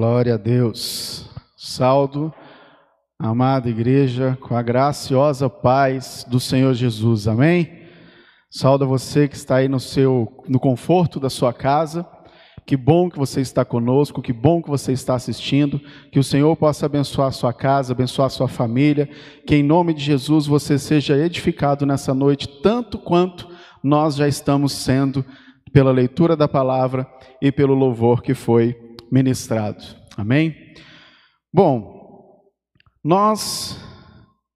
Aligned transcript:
Glória 0.00 0.36
a 0.36 0.38
Deus. 0.38 1.28
Saldo, 1.58 2.32
amada 3.18 3.68
igreja, 3.68 4.38
com 4.40 4.56
a 4.56 4.62
graciosa 4.62 5.50
paz 5.50 6.24
do 6.26 6.40
Senhor 6.40 6.72
Jesus. 6.72 7.28
Amém? 7.28 7.82
Saldo 8.50 8.84
a 8.84 8.86
você 8.86 9.28
que 9.28 9.36
está 9.36 9.56
aí 9.56 9.68
no 9.68 9.78
seu 9.78 10.42
no 10.48 10.58
conforto 10.58 11.20
da 11.20 11.28
sua 11.28 11.52
casa. 11.52 12.08
Que 12.64 12.78
bom 12.78 13.10
que 13.10 13.18
você 13.18 13.42
está 13.42 13.62
conosco, 13.62 14.22
que 14.22 14.32
bom 14.32 14.62
que 14.62 14.70
você 14.70 14.92
está 14.92 15.16
assistindo. 15.16 15.78
Que 16.10 16.18
o 16.18 16.24
Senhor 16.24 16.56
possa 16.56 16.86
abençoar 16.86 17.28
a 17.28 17.32
sua 17.32 17.52
casa, 17.52 17.92
abençoar 17.92 18.24
a 18.24 18.30
sua 18.30 18.48
família. 18.48 19.06
Que 19.46 19.56
em 19.56 19.62
nome 19.62 19.92
de 19.92 20.02
Jesus 20.02 20.46
você 20.46 20.78
seja 20.78 21.14
edificado 21.14 21.84
nessa 21.84 22.14
noite, 22.14 22.48
tanto 22.62 22.96
quanto 22.96 23.46
nós 23.84 24.14
já 24.14 24.26
estamos 24.26 24.72
sendo 24.72 25.22
pela 25.74 25.92
leitura 25.92 26.34
da 26.34 26.48
palavra 26.48 27.06
e 27.42 27.52
pelo 27.52 27.74
louvor 27.74 28.22
que 28.22 28.32
foi 28.32 28.88
ministrado. 29.10 29.82
Amém? 30.16 30.74
Bom, 31.52 32.40
nós 33.02 33.78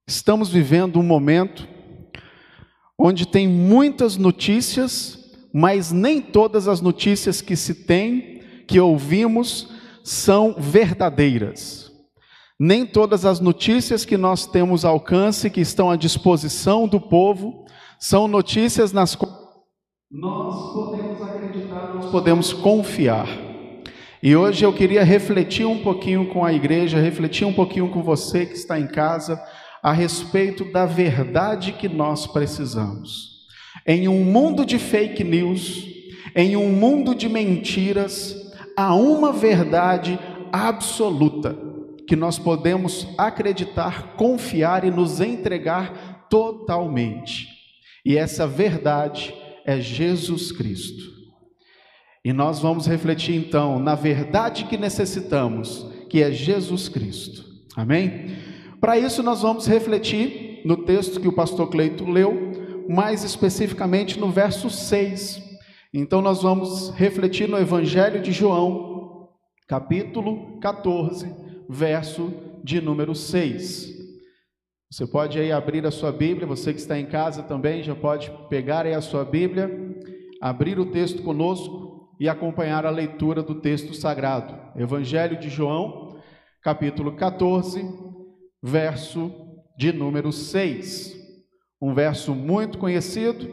estamos 0.07 0.49
vivendo 0.49 0.99
um 0.99 1.03
momento 1.03 1.67
onde 2.97 3.27
tem 3.27 3.47
muitas 3.47 4.15
notícias, 4.17 5.17
mas 5.53 5.91
nem 5.91 6.21
todas 6.21 6.67
as 6.67 6.79
notícias 6.79 7.41
que 7.41 7.55
se 7.55 7.85
tem, 7.85 8.41
que 8.67 8.79
ouvimos, 8.79 9.69
são 10.03 10.55
verdadeiras. 10.57 11.91
Nem 12.57 12.85
todas 12.85 13.25
as 13.25 13.39
notícias 13.39 14.05
que 14.05 14.15
nós 14.15 14.45
temos 14.45 14.85
alcance, 14.85 15.49
que 15.49 15.59
estão 15.59 15.91
à 15.91 15.97
disposição 15.97 16.87
do 16.87 17.01
povo, 17.01 17.65
são 17.99 18.27
notícias 18.27 18.93
nas 18.93 19.15
quais 19.15 19.45
nós 20.11 20.73
podemos 20.73 21.21
acreditar, 21.21 21.93
nós 21.93 22.09
podemos 22.11 22.53
confiar. 22.53 23.44
E 24.25 24.35
hoje 24.35 24.65
eu 24.65 24.73
queria 24.73 25.03
refletir 25.03 25.67
um 25.67 25.83
pouquinho 25.83 26.25
com 26.25 26.43
a 26.43 26.51
igreja, 26.51 26.99
refletir 26.99 27.45
um 27.45 27.53
pouquinho 27.53 27.89
com 27.89 28.01
você 28.01 28.43
que 28.43 28.55
está 28.55 28.79
em 28.79 28.87
casa, 28.87 29.39
a 29.83 29.91
respeito 29.91 30.65
da 30.65 30.83
verdade 30.83 31.73
que 31.73 31.87
nós 31.87 32.25
precisamos. 32.25 33.45
Em 33.85 34.07
um 34.07 34.23
mundo 34.23 34.65
de 34.65 34.79
fake 34.79 35.23
news, 35.23 35.85
em 36.35 36.55
um 36.55 36.71
mundo 36.71 37.13
de 37.13 37.29
mentiras, 37.29 38.35
há 38.75 38.95
uma 38.95 39.31
verdade 39.31 40.17
absoluta 40.51 41.55
que 42.07 42.15
nós 42.15 42.39
podemos 42.39 43.07
acreditar, 43.19 44.15
confiar 44.15 44.85
e 44.85 44.89
nos 44.89 45.21
entregar 45.21 46.25
totalmente. 46.31 47.47
E 48.03 48.17
essa 48.17 48.47
verdade 48.47 49.35
é 49.63 49.79
Jesus 49.79 50.51
Cristo. 50.51 51.14
E 52.25 52.33
nós 52.33 52.59
vamos 52.59 52.87
refletir 52.87 53.35
então 53.35 53.77
na 53.77 53.93
verdade 53.93 54.65
que 54.65 54.77
necessitamos, 54.77 55.87
que 56.09 56.23
é 56.23 56.31
Jesus 56.31 56.89
Cristo. 56.89 57.45
Amém? 57.75 58.35
Para 58.81 58.97
isso, 58.97 59.21
nós 59.21 59.43
vamos 59.43 59.67
refletir 59.67 60.61
no 60.65 60.77
texto 60.77 61.19
que 61.19 61.27
o 61.27 61.33
pastor 61.33 61.69
Cleito 61.69 62.03
leu, 62.03 62.85
mais 62.89 63.23
especificamente 63.23 64.19
no 64.19 64.31
verso 64.31 64.71
6. 64.71 65.39
Então, 65.93 66.21
nós 66.21 66.41
vamos 66.41 66.89
refletir 66.91 67.47
no 67.47 67.57
Evangelho 67.59 68.21
de 68.21 68.31
João, 68.31 69.29
capítulo 69.67 70.59
14, 70.59 71.31
verso 71.69 72.33
de 72.63 72.81
número 72.81 73.13
6. 73.13 73.93
Você 74.91 75.05
pode 75.05 75.39
aí 75.39 75.51
abrir 75.51 75.85
a 75.85 75.91
sua 75.91 76.11
Bíblia, 76.11 76.47
você 76.47 76.73
que 76.73 76.79
está 76.79 76.99
em 76.99 77.05
casa 77.05 77.43
também 77.43 77.83
já 77.83 77.95
pode 77.95 78.31
pegar 78.49 78.85
aí 78.85 78.93
a 78.93 79.01
sua 79.01 79.23
Bíblia, 79.23 79.69
abrir 80.41 80.79
o 80.79 80.85
texto 80.87 81.21
conosco 81.21 81.84
e 82.19 82.29
acompanhar 82.29 82.85
a 82.85 82.89
leitura 82.89 83.43
do 83.43 83.55
texto 83.55 83.93
sagrado. 83.93 84.55
Evangelho 84.75 85.39
de 85.39 85.49
João, 85.49 86.19
capítulo 86.61 87.15
14, 87.15 87.85
verso 88.61 89.31
de 89.77 89.91
número 89.91 90.31
6. 90.31 91.15
Um 91.81 91.93
verso 91.93 92.33
muito 92.33 92.77
conhecido, 92.77 93.47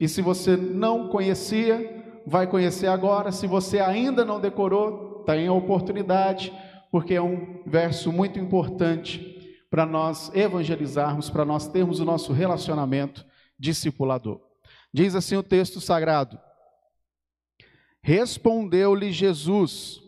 e 0.00 0.08
se 0.08 0.22
você 0.22 0.56
não 0.56 1.08
conhecia, 1.08 2.22
vai 2.26 2.46
conhecer 2.46 2.86
agora. 2.86 3.30
Se 3.30 3.46
você 3.46 3.78
ainda 3.78 4.24
não 4.24 4.40
decorou, 4.40 5.22
tem 5.24 5.46
a 5.46 5.52
oportunidade, 5.52 6.52
porque 6.90 7.14
é 7.14 7.22
um 7.22 7.62
verso 7.66 8.10
muito 8.10 8.38
importante 8.38 9.38
para 9.70 9.86
nós 9.86 10.34
evangelizarmos, 10.34 11.30
para 11.30 11.44
nós 11.44 11.68
termos 11.68 12.00
o 12.00 12.04
nosso 12.04 12.32
relacionamento 12.32 13.24
discipulador. 13.58 14.40
Diz 14.92 15.14
assim 15.14 15.36
o 15.36 15.42
texto 15.42 15.80
sagrado: 15.80 16.38
Respondeu-lhe 18.02 19.12
Jesus: 19.12 20.02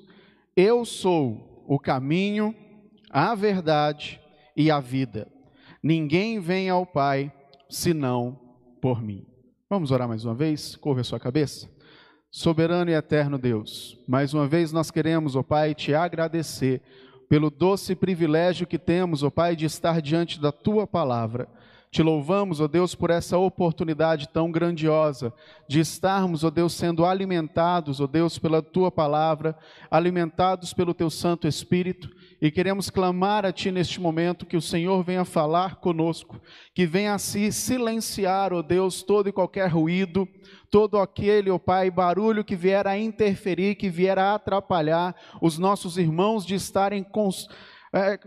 Eu 0.56 0.84
sou 0.84 1.64
o 1.66 1.78
caminho, 1.78 2.54
a 3.10 3.34
verdade 3.34 4.20
e 4.56 4.70
a 4.70 4.80
vida. 4.80 5.30
Ninguém 5.82 6.40
vem 6.40 6.70
ao 6.70 6.86
Pai 6.86 7.32
senão 7.68 8.38
por 8.80 9.02
mim. 9.02 9.26
Vamos 9.68 9.90
orar 9.90 10.08
mais 10.08 10.24
uma 10.24 10.34
vez? 10.34 10.76
Curva 10.76 11.00
a 11.00 11.04
sua 11.04 11.18
cabeça. 11.18 11.70
Soberano 12.30 12.90
e 12.90 12.94
eterno 12.94 13.36
Deus, 13.36 13.98
mais 14.08 14.32
uma 14.32 14.46
vez 14.46 14.72
nós 14.72 14.90
queremos, 14.90 15.36
ó 15.36 15.40
oh 15.40 15.44
Pai, 15.44 15.74
te 15.74 15.94
agradecer 15.94 16.80
pelo 17.28 17.50
doce 17.50 17.94
privilégio 17.94 18.66
que 18.66 18.78
temos, 18.78 19.22
ó 19.22 19.26
oh 19.26 19.30
Pai, 19.30 19.54
de 19.54 19.66
estar 19.66 20.00
diante 20.00 20.40
da 20.40 20.50
tua 20.50 20.86
palavra. 20.86 21.46
Te 21.92 22.02
louvamos, 22.02 22.58
ó 22.58 22.66
Deus, 22.66 22.94
por 22.94 23.10
essa 23.10 23.36
oportunidade 23.36 24.26
tão 24.26 24.50
grandiosa 24.50 25.30
de 25.68 25.78
estarmos, 25.78 26.42
ó 26.42 26.48
Deus, 26.48 26.72
sendo 26.72 27.04
alimentados, 27.04 28.00
ó 28.00 28.06
Deus, 28.06 28.38
pela 28.38 28.62
tua 28.62 28.90
palavra, 28.90 29.54
alimentados 29.90 30.72
pelo 30.72 30.94
teu 30.94 31.10
Santo 31.10 31.46
Espírito, 31.46 32.08
e 32.40 32.50
queremos 32.50 32.88
clamar 32.88 33.44
a 33.44 33.52
ti 33.52 33.70
neste 33.70 34.00
momento 34.00 34.46
que 34.46 34.56
o 34.56 34.62
Senhor 34.62 35.04
venha 35.04 35.22
falar 35.26 35.76
conosco, 35.80 36.40
que 36.74 36.86
venha 36.86 37.18
se 37.18 37.52
silenciar, 37.52 38.54
ó 38.54 38.62
Deus, 38.62 39.02
todo 39.02 39.28
e 39.28 39.32
qualquer 39.32 39.68
ruído, 39.68 40.26
todo 40.70 40.98
aquele, 40.98 41.50
ó 41.50 41.58
Pai, 41.58 41.90
barulho 41.90 42.42
que 42.42 42.56
vier 42.56 42.86
a 42.86 42.96
interferir, 42.96 43.74
que 43.74 43.90
vier 43.90 44.18
a 44.18 44.34
atrapalhar 44.34 45.14
os 45.42 45.58
nossos 45.58 45.98
irmãos 45.98 46.46
de 46.46 46.54
estarem 46.54 47.04
cons, 47.04 47.48
é, 47.92 48.18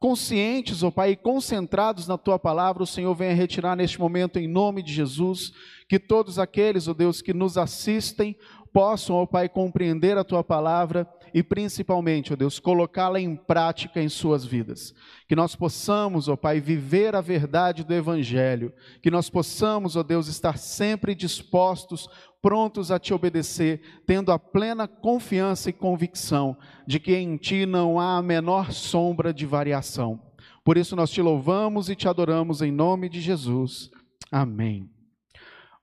conscientes, 0.00 0.82
ó 0.82 0.88
oh 0.88 0.92
Pai, 0.92 1.10
e 1.10 1.16
concentrados 1.16 2.08
na 2.08 2.16
tua 2.16 2.38
palavra, 2.38 2.82
o 2.82 2.86
Senhor 2.86 3.14
venha 3.14 3.34
retirar 3.34 3.76
neste 3.76 4.00
momento 4.00 4.38
em 4.38 4.48
nome 4.48 4.82
de 4.82 4.94
Jesus, 4.94 5.52
que 5.86 5.98
todos 5.98 6.38
aqueles, 6.38 6.88
ó 6.88 6.92
oh 6.92 6.94
Deus, 6.94 7.20
que 7.20 7.34
nos 7.34 7.58
assistem, 7.58 8.34
possam, 8.72 9.16
ó 9.16 9.22
oh 9.22 9.26
Pai, 9.26 9.46
compreender 9.46 10.16
a 10.16 10.24
tua 10.24 10.42
palavra 10.42 11.06
e 11.34 11.42
principalmente, 11.42 12.32
ó 12.32 12.36
Deus, 12.36 12.58
colocá-la 12.58 13.20
em 13.20 13.36
prática 13.36 14.00
em 14.00 14.08
suas 14.08 14.42
vidas. 14.44 14.94
Que 15.28 15.36
nós 15.36 15.54
possamos, 15.54 16.28
ó 16.28 16.36
Pai, 16.36 16.60
viver 16.60 17.14
a 17.14 17.20
verdade 17.20 17.84
do 17.84 17.92
evangelho, 17.92 18.72
que 19.02 19.10
nós 19.10 19.28
possamos, 19.28 19.96
ó 19.96 20.02
Deus, 20.02 20.28
estar 20.28 20.56
sempre 20.56 21.14
dispostos 21.14 22.08
prontos 22.42 22.90
a 22.90 22.98
te 22.98 23.12
obedecer, 23.12 24.02
tendo 24.06 24.32
a 24.32 24.38
plena 24.38 24.88
confiança 24.88 25.70
e 25.70 25.72
convicção 25.72 26.56
de 26.86 26.98
que 26.98 27.14
em 27.14 27.36
ti 27.36 27.66
não 27.66 28.00
há 28.00 28.16
a 28.16 28.22
menor 28.22 28.72
sombra 28.72 29.32
de 29.32 29.46
variação. 29.46 30.20
Por 30.64 30.76
isso 30.76 30.94
nós 30.96 31.10
te 31.10 31.20
louvamos 31.22 31.88
e 31.88 31.96
te 31.96 32.08
adoramos 32.08 32.62
em 32.62 32.70
nome 32.70 33.08
de 33.08 33.20
Jesus. 33.20 33.90
Amém. 34.30 34.90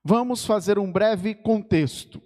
Vamos 0.04 0.44
fazer 0.44 0.78
um 0.78 0.90
breve 0.90 1.34
contexto. 1.34 2.20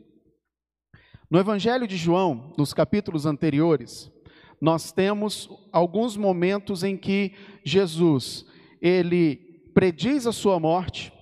No 1.31 1.39
Evangelho 1.39 1.87
de 1.87 1.97
João, 1.97 2.53
nos 2.59 2.75
capítulos 2.75 3.25
anteriores, 3.25 4.13
nós 4.61 4.93
temos 4.93 5.49
alguns 5.73 6.17
momentos 6.17 6.85
em 6.85 6.97
que 6.97 7.33
Jesus, 7.65 8.47
ele 8.81 9.37
prediz 9.75 10.27
a 10.27 10.33
sua 10.33 10.61
morte, 10.61 11.13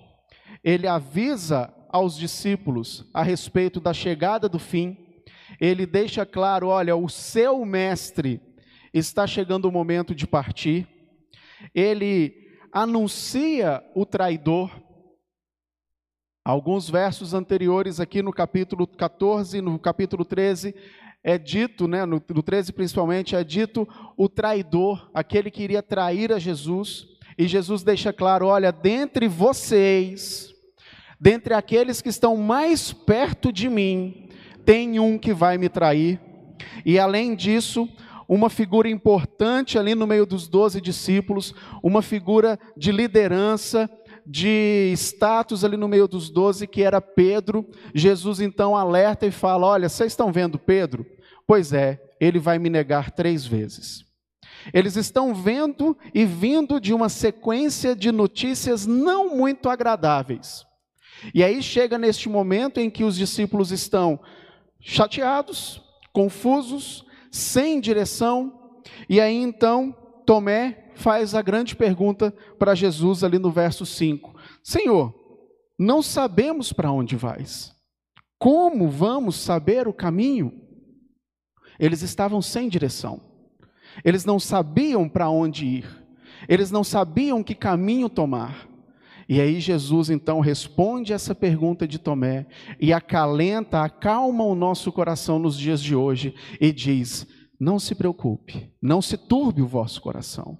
ele 0.63 0.85
avisa 0.85 1.73
aos 1.91 2.17
discípulos 2.17 3.05
a 3.13 3.21
respeito 3.21 3.79
da 3.79 3.93
chegada 3.93 4.47
do 4.47 4.57
fim, 4.57 4.97
ele 5.59 5.85
deixa 5.85 6.25
claro: 6.25 6.67
olha, 6.67 6.95
o 6.95 7.09
seu 7.09 7.63
mestre 7.65 8.41
está 8.93 9.27
chegando 9.27 9.65
o 9.65 9.71
momento 9.71 10.15
de 10.15 10.25
partir, 10.25 10.87
ele 11.73 12.33
anuncia 12.71 13.83
o 13.95 14.05
traidor. 14.05 14.71
Alguns 16.43 16.89
versos 16.89 17.35
anteriores, 17.35 17.99
aqui 17.99 18.23
no 18.23 18.33
capítulo 18.33 18.87
14, 18.87 19.61
no 19.61 19.77
capítulo 19.77 20.25
13, 20.25 20.73
é 21.23 21.37
dito, 21.37 21.87
né, 21.87 22.03
no, 22.03 22.21
no 22.27 22.41
13 22.41 22.73
principalmente, 22.73 23.35
é 23.35 23.43
dito 23.43 23.87
o 24.17 24.27
traidor, 24.27 25.11
aquele 25.13 25.51
que 25.51 25.61
iria 25.61 25.83
trair 25.83 26.33
a 26.33 26.39
Jesus, 26.39 27.05
e 27.37 27.47
Jesus 27.47 27.83
deixa 27.83 28.11
claro: 28.11 28.47
olha, 28.47 28.71
dentre 28.71 29.27
vocês, 29.27 30.50
dentre 31.21 31.53
aqueles 31.53 32.01
que 32.01 32.09
estão 32.09 32.35
mais 32.35 32.91
perto 32.91 33.53
de 33.53 33.69
mim, 33.69 34.27
tem 34.65 34.99
um 34.99 35.19
que 35.19 35.35
vai 35.35 35.55
me 35.55 35.69
trair. 35.69 36.19
E 36.83 36.97
além 36.97 37.35
disso, 37.35 37.87
uma 38.27 38.49
figura 38.49 38.89
importante 38.89 39.77
ali 39.77 39.93
no 39.93 40.07
meio 40.07 40.25
dos 40.25 40.47
doze 40.47 40.81
discípulos, 40.81 41.53
uma 41.83 42.01
figura 42.01 42.57
de 42.75 42.91
liderança, 42.91 43.87
de 44.25 44.91
status 44.95 45.63
ali 45.63 45.77
no 45.77 45.87
meio 45.87 46.07
dos 46.07 46.27
doze, 46.27 46.65
que 46.65 46.81
era 46.81 46.99
Pedro. 46.99 47.69
Jesus 47.93 48.39
então 48.39 48.75
alerta 48.75 49.27
e 49.27 49.31
fala: 49.31 49.67
Olha, 49.67 49.89
vocês 49.89 50.11
estão 50.11 50.31
vendo 50.31 50.57
Pedro? 50.57 51.05
Pois 51.45 51.71
é, 51.71 52.01
ele 52.19 52.39
vai 52.39 52.57
me 52.57 52.69
negar 52.69 53.11
três 53.11 53.45
vezes. 53.45 54.05
Eles 54.73 54.95
estão 54.95 55.35
vendo 55.35 55.95
e 56.13 56.25
vindo 56.25 56.79
de 56.79 56.93
uma 56.93 57.09
sequência 57.09 57.95
de 57.95 58.11
notícias 58.11 58.87
não 58.87 59.35
muito 59.35 59.69
agradáveis. 59.69 60.65
E 61.33 61.43
aí 61.43 61.61
chega 61.61 61.97
neste 61.97 62.27
momento 62.27 62.79
em 62.79 62.89
que 62.89 63.03
os 63.03 63.15
discípulos 63.15 63.71
estão 63.71 64.19
chateados, 64.79 65.81
confusos, 66.11 67.05
sem 67.31 67.79
direção, 67.79 68.79
e 69.07 69.19
aí 69.19 69.35
então 69.35 69.95
Tomé 70.25 70.91
faz 70.95 71.33
a 71.33 71.41
grande 71.41 71.75
pergunta 71.75 72.33
para 72.57 72.75
Jesus 72.75 73.23
ali 73.23 73.39
no 73.39 73.51
verso 73.51 73.85
5: 73.85 74.35
Senhor, 74.63 75.13
não 75.77 76.01
sabemos 76.01 76.71
para 76.73 76.91
onde 76.91 77.15
vais. 77.15 77.73
Como 78.37 78.89
vamos 78.89 79.35
saber 79.35 79.87
o 79.87 79.93
caminho? 79.93 80.51
Eles 81.79 82.01
estavam 82.01 82.41
sem 82.41 82.69
direção. 82.69 83.21
Eles 84.03 84.25
não 84.25 84.39
sabiam 84.39 85.07
para 85.09 85.29
onde 85.29 85.65
ir. 85.65 86.05
Eles 86.47 86.71
não 86.71 86.83
sabiam 86.83 87.43
que 87.43 87.53
caminho 87.53 88.09
tomar. 88.09 88.67
E 89.31 89.39
aí 89.39 89.61
Jesus 89.61 90.09
então 90.09 90.41
responde 90.41 91.13
essa 91.13 91.33
pergunta 91.33 91.87
de 91.87 91.97
Tomé 91.97 92.45
e 92.77 92.91
acalenta, 92.91 93.81
acalma 93.81 94.43
o 94.43 94.53
nosso 94.53 94.91
coração 94.91 95.39
nos 95.39 95.57
dias 95.57 95.81
de 95.81 95.95
hoje 95.95 96.35
e 96.59 96.69
diz: 96.73 97.25
Não 97.57 97.79
se 97.79 97.95
preocupe, 97.95 98.69
não 98.81 99.01
se 99.01 99.15
turbe 99.15 99.61
o 99.61 99.67
vosso 99.67 100.01
coração. 100.01 100.59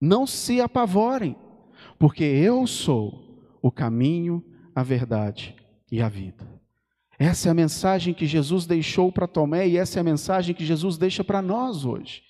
Não 0.00 0.26
se 0.26 0.62
apavorem, 0.62 1.36
porque 1.98 2.24
eu 2.24 2.66
sou 2.66 3.44
o 3.60 3.70
caminho, 3.70 4.42
a 4.74 4.82
verdade 4.82 5.54
e 5.92 6.00
a 6.00 6.08
vida. 6.08 6.58
Essa 7.18 7.48
é 7.48 7.50
a 7.50 7.54
mensagem 7.54 8.14
que 8.14 8.24
Jesus 8.24 8.64
deixou 8.64 9.12
para 9.12 9.28
Tomé 9.28 9.68
e 9.68 9.76
essa 9.76 9.98
é 9.98 10.00
a 10.00 10.04
mensagem 10.04 10.54
que 10.54 10.64
Jesus 10.64 10.96
deixa 10.96 11.22
para 11.22 11.42
nós 11.42 11.84
hoje. 11.84 12.22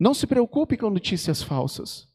Não 0.00 0.12
se 0.12 0.26
preocupe 0.26 0.76
com 0.76 0.90
notícias 0.90 1.44
falsas. 1.44 2.08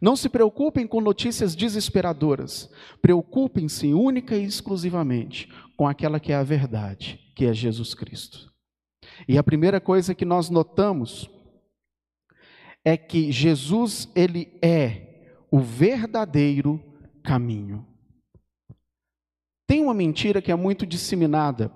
Não 0.00 0.16
se 0.16 0.28
preocupem 0.28 0.86
com 0.86 1.00
notícias 1.00 1.54
desesperadoras. 1.54 2.70
Preocupem-se 3.00 3.92
única 3.92 4.36
e 4.36 4.44
exclusivamente 4.44 5.48
com 5.76 5.86
aquela 5.86 6.20
que 6.20 6.32
é 6.32 6.36
a 6.36 6.42
verdade, 6.42 7.20
que 7.34 7.44
é 7.44 7.52
Jesus 7.52 7.94
Cristo. 7.94 8.52
E 9.28 9.36
a 9.36 9.42
primeira 9.42 9.80
coisa 9.80 10.14
que 10.14 10.24
nós 10.24 10.48
notamos 10.50 11.30
é 12.84 12.96
que 12.96 13.30
Jesus, 13.30 14.08
ele 14.14 14.52
é 14.60 15.34
o 15.50 15.60
verdadeiro 15.60 16.82
caminho. 17.22 17.86
Tem 19.66 19.80
uma 19.80 19.94
mentira 19.94 20.42
que 20.42 20.50
é 20.50 20.54
muito 20.56 20.84
disseminada, 20.84 21.72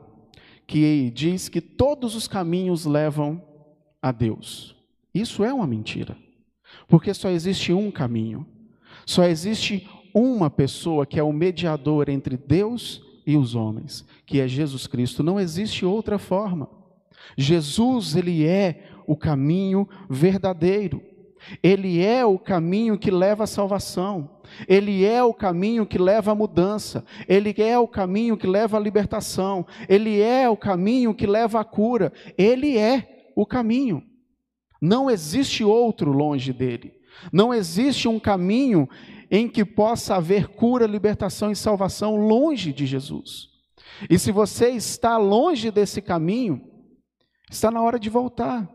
que 0.67 1.11
diz 1.11 1.49
que 1.49 1.61
todos 1.61 2.15
os 2.15 2.27
caminhos 2.27 2.85
levam 2.85 3.43
a 4.03 4.11
Deus. 4.11 4.75
Isso 5.15 5.45
é 5.45 5.53
uma 5.53 5.67
mentira. 5.67 6.17
Porque 6.89 7.13
só 7.15 7.29
existe 7.31 7.73
um 7.73 7.91
caminho. 7.91 8.47
Só 9.05 9.25
existe 9.25 9.89
uma 10.15 10.49
pessoa 10.49 11.05
que 11.05 11.19
é 11.19 11.23
o 11.23 11.33
mediador 11.33 12.09
entre 12.09 12.37
Deus 12.37 13.03
e 13.27 13.37
os 13.37 13.55
homens, 13.55 14.05
que 14.25 14.41
é 14.41 14.49
Jesus 14.49 14.87
Cristo. 14.87 15.23
Não 15.23 15.39
existe 15.39 15.85
outra 15.85 16.19
forma. 16.19 16.69
Jesus, 17.37 18.15
ele 18.15 18.47
é 18.47 18.85
o 19.07 19.17
caminho 19.17 19.89
verdadeiro. 20.09 21.03
Ele 21.63 22.03
é 22.03 22.25
o 22.25 22.39
caminho 22.39 22.99
que 22.99 23.11
leva 23.11 23.45
à 23.45 23.47
salvação. 23.47 24.31
Ele 24.67 25.05
é 25.05 25.23
o 25.23 25.35
caminho 25.35 25.87
que 25.87 25.99
leva 25.99 26.33
à 26.33 26.35
mudança. 26.35 27.05
Ele 27.29 27.55
é 27.59 27.79
o 27.79 27.87
caminho 27.87 28.37
que 28.37 28.47
leva 28.47 28.77
à 28.77 28.81
libertação. 28.81 29.67
Ele 29.89 30.21
é 30.21 30.49
o 30.49 30.57
caminho 30.57 31.15
que 31.15 31.27
leva 31.27 31.61
à 31.61 31.65
cura. 31.65 32.13
Ele 32.37 32.77
é 32.79 33.33
o 33.37 33.45
caminho. 33.47 34.03
Não 34.81 35.11
existe 35.11 35.65
outro 35.65 36.13
longe 36.13 36.53
dele. 36.53 36.95
Não 37.33 37.53
existe 37.53 38.09
um 38.09 38.19
caminho 38.19 38.89
em 39.31 39.49
que 39.49 39.65
possa 39.65 40.17
haver 40.17 40.49
cura, 40.49 40.87
libertação 40.87 41.51
e 41.51 41.57
salvação 41.57 42.17
longe 42.17 42.73
de 42.73 42.87
Jesus. 42.87 43.49
E 44.09 44.19
se 44.19 44.31
você 44.31 44.71
está 44.71 45.17
longe 45.17 45.71
desse 45.71 46.03
caminho, 46.03 46.63
está 47.51 47.71
na 47.71 47.83
hora 47.83 47.99
de 47.99 48.11
voltar. 48.11 48.71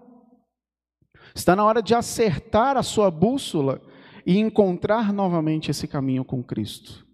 Está 1.34 1.56
na 1.56 1.64
hora 1.64 1.82
de 1.82 1.96
acertar 1.96 2.76
a 2.76 2.84
sua 2.84 3.10
bússola 3.10 3.82
e 4.26 4.38
encontrar 4.38 5.14
novamente 5.14 5.72
esse 5.72 5.88
caminho 5.88 6.26
com 6.26 6.44
Cristo. 6.44 7.06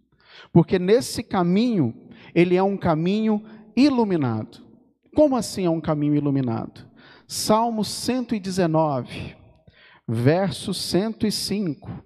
Porque 0.52 0.80
nesse 0.80 1.22
caminho, 1.22 1.94
ele 2.34 2.56
é 2.56 2.64
um 2.64 2.78
caminho 2.78 3.44
iluminado. 3.76 4.66
Como 5.16 5.36
assim 5.36 5.66
é 5.66 5.70
um 5.70 5.82
caminho 5.82 6.16
iluminado? 6.16 6.87
Salmo 7.30 7.84
119, 7.84 9.36
verso 10.08 10.74
105. 10.74 12.02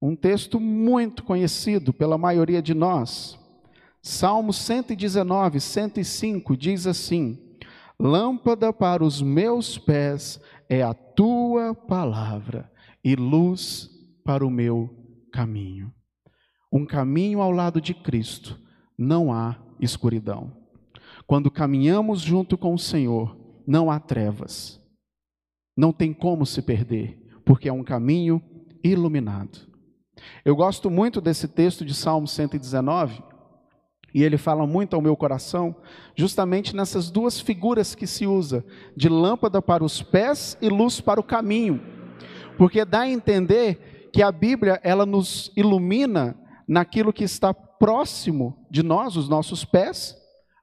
Um 0.00 0.16
texto 0.16 0.58
muito 0.58 1.22
conhecido 1.22 1.92
pela 1.92 2.16
maioria 2.16 2.62
de 2.62 2.72
nós. 2.72 3.38
Salmo 4.00 4.54
119, 4.54 5.60
105 5.60 6.56
diz 6.56 6.86
assim: 6.86 7.38
Lâmpada 8.00 8.72
para 8.72 9.04
os 9.04 9.20
meus 9.20 9.76
pés 9.76 10.40
é 10.66 10.82
a 10.82 10.94
tua 10.94 11.74
palavra 11.74 12.72
e 13.04 13.14
luz 13.14 13.90
para 14.24 14.46
o 14.46 14.50
meu 14.50 14.96
caminho. 15.30 15.92
Um 16.72 16.86
caminho 16.86 17.42
ao 17.42 17.50
lado 17.50 17.82
de 17.82 17.92
Cristo, 17.92 18.58
não 18.96 19.30
há 19.30 19.58
escuridão. 19.78 20.56
Quando 21.26 21.50
caminhamos 21.50 22.22
junto 22.22 22.56
com 22.56 22.72
o 22.72 22.78
Senhor, 22.78 23.43
não 23.66 23.90
há 23.90 23.98
trevas. 23.98 24.80
Não 25.76 25.92
tem 25.92 26.12
como 26.12 26.46
se 26.46 26.62
perder, 26.62 27.18
porque 27.44 27.68
é 27.68 27.72
um 27.72 27.82
caminho 27.82 28.42
iluminado. 28.82 29.58
Eu 30.44 30.54
gosto 30.54 30.90
muito 30.90 31.20
desse 31.20 31.48
texto 31.48 31.84
de 31.84 31.94
Salmo 31.94 32.28
119, 32.28 33.22
e 34.14 34.22
ele 34.22 34.38
fala 34.38 34.64
muito 34.64 34.94
ao 34.94 35.02
meu 35.02 35.16
coração, 35.16 35.74
justamente 36.14 36.76
nessas 36.76 37.10
duas 37.10 37.40
figuras 37.40 37.96
que 37.96 38.06
se 38.06 38.26
usa, 38.26 38.64
de 38.96 39.08
lâmpada 39.08 39.60
para 39.60 39.82
os 39.82 40.00
pés 40.02 40.56
e 40.62 40.68
luz 40.68 41.00
para 41.00 41.18
o 41.18 41.24
caminho. 41.24 41.82
Porque 42.56 42.84
dá 42.84 43.00
a 43.00 43.10
entender 43.10 44.10
que 44.12 44.22
a 44.22 44.30
Bíblia, 44.30 44.80
ela 44.84 45.04
nos 45.04 45.50
ilumina 45.56 46.38
naquilo 46.68 47.12
que 47.12 47.24
está 47.24 47.52
próximo 47.52 48.64
de 48.70 48.84
nós, 48.84 49.16
os 49.16 49.28
nossos 49.28 49.64
pés, 49.64 50.16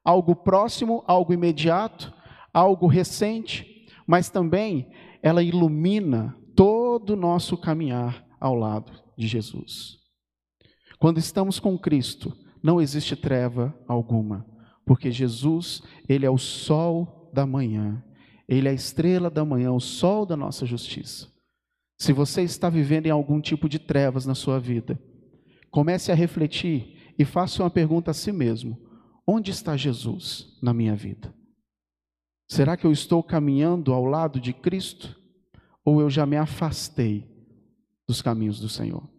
algo 0.04 0.34
próximo, 0.34 1.04
algo 1.06 1.34
imediato, 1.34 2.14
algo 2.54 2.88
recente, 2.88 3.86
mas 4.06 4.30
também 4.30 4.90
ela 5.22 5.44
ilumina 5.44 6.36
todo 6.56 7.12
o 7.12 7.16
nosso 7.16 7.58
caminhar 7.58 8.26
ao 8.40 8.56
lado 8.56 8.92
de 9.18 9.28
Jesus. 9.28 9.98
Quando 11.00 11.18
estamos 11.18 11.60
com 11.60 11.78
Cristo, 11.78 12.36
não 12.62 12.82
existe 12.82 13.16
treva 13.16 13.76
alguma, 13.88 14.46
porque 14.86 15.12
Jesus, 15.12 15.82
ele 16.08 16.26
é 16.26 16.30
o 16.30 16.38
sol 16.38 17.32
da 17.34 17.46
manhã, 17.46 18.04
ele 18.48 18.68
é 18.68 18.72
a 18.72 18.76
estrela 18.76 19.30
da 19.30 19.46
manhã, 19.46 19.72
o 19.72 19.80
sol 19.80 20.26
da 20.26 20.36
nossa 20.36 20.66
justiça. 20.66 21.28
Se 21.98 22.12
você 22.12 22.42
está 22.42 22.70
vivendo 22.70 23.06
em 23.06 23.12
algum 23.12 23.40
tipo 23.40 23.70
de 23.70 23.80
trevas 23.80 24.26
na 24.26 24.36
sua 24.36 24.60
vida, 24.60 25.00
comece 25.70 26.12
a 26.12 26.16
refletir 26.16 27.14
e 27.18 27.24
faça 27.24 27.64
uma 27.64 27.70
pergunta 27.70 28.12
a 28.12 28.14
si 28.14 28.32
mesmo: 28.32 28.78
onde 29.26 29.52
está 29.52 29.78
Jesus 29.78 30.58
na 30.62 30.74
minha 30.74 30.96
vida? 30.96 31.34
Será 32.52 32.76
que 32.76 32.86
eu 32.86 32.92
estou 32.92 33.24
caminhando 33.24 33.94
ao 33.94 34.04
lado 34.04 34.38
de 34.38 34.52
Cristo? 34.52 35.18
Ou 35.86 36.02
eu 36.02 36.10
já 36.10 36.26
me 36.26 36.36
afastei 36.36 37.26
dos 38.06 38.22
caminhos 38.22 38.60
do 38.60 38.68
Senhor? 38.68 39.10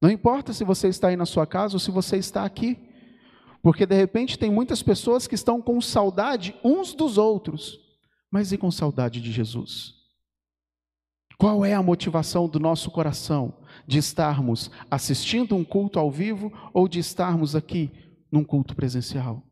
Não 0.00 0.08
importa 0.08 0.52
se 0.52 0.62
você 0.62 0.86
está 0.86 1.08
aí 1.08 1.16
na 1.16 1.26
sua 1.26 1.48
casa 1.48 1.74
ou 1.74 1.80
se 1.80 1.90
você 1.90 2.16
está 2.16 2.44
aqui, 2.44 2.78
porque 3.60 3.84
de 3.84 3.96
repente 3.96 4.38
tem 4.38 4.52
muitas 4.52 4.84
pessoas 4.84 5.26
que 5.26 5.34
estão 5.34 5.60
com 5.60 5.80
saudade 5.80 6.54
uns 6.62 6.94
dos 6.94 7.18
outros, 7.18 7.76
mas 8.30 8.52
e 8.52 8.56
com 8.56 8.70
saudade 8.70 9.20
de 9.20 9.32
Jesus? 9.32 9.94
Qual 11.36 11.64
é 11.64 11.74
a 11.74 11.82
motivação 11.82 12.48
do 12.48 12.60
nosso 12.60 12.88
coração 12.92 13.52
de 13.84 13.98
estarmos 13.98 14.70
assistindo 14.88 15.56
um 15.56 15.64
culto 15.64 15.98
ao 15.98 16.08
vivo 16.08 16.52
ou 16.72 16.86
de 16.86 17.00
estarmos 17.00 17.56
aqui 17.56 17.90
num 18.30 18.44
culto 18.44 18.76
presencial? 18.76 19.42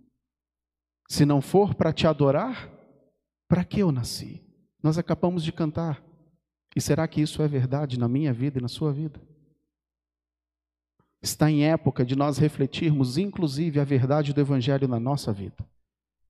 Se 1.09 1.27
não 1.27 1.41
for 1.41 1.75
para 1.75 1.93
te 1.93 2.07
adorar, 2.07 2.76
para 3.49 3.65
que 3.65 3.81
eu 3.81 3.93
nasci? 3.93 4.45
Nós 4.83 4.99
acabamos 4.99 5.43
de 5.43 5.53
cantar. 5.53 6.03
E 6.75 6.81
será 6.81 7.09
que 7.09 7.21
isso 7.21 7.43
é 7.43 7.49
verdade 7.49 7.99
na 7.99 8.09
minha 8.09 8.33
vida 8.33 8.59
e 8.59 8.63
na 8.63 8.69
sua 8.69 8.93
vida? 8.93 9.21
Está 11.23 11.51
em 11.51 11.65
época 11.65 12.05
de 12.05 12.15
nós 12.15 12.39
refletirmos, 12.39 13.19
inclusive, 13.19 13.81
a 13.81 13.85
verdade 13.85 14.33
do 14.33 14.41
Evangelho 14.41 14.87
na 14.87 15.01
nossa 15.01 15.33
vida. 15.33 15.67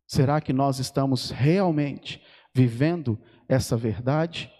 Será 0.06 0.40
que 0.40 0.52
nós 0.52 0.78
estamos 0.78 1.30
realmente 1.30 2.22
vivendo 2.54 3.18
essa 3.48 3.76
verdade? 3.76 4.50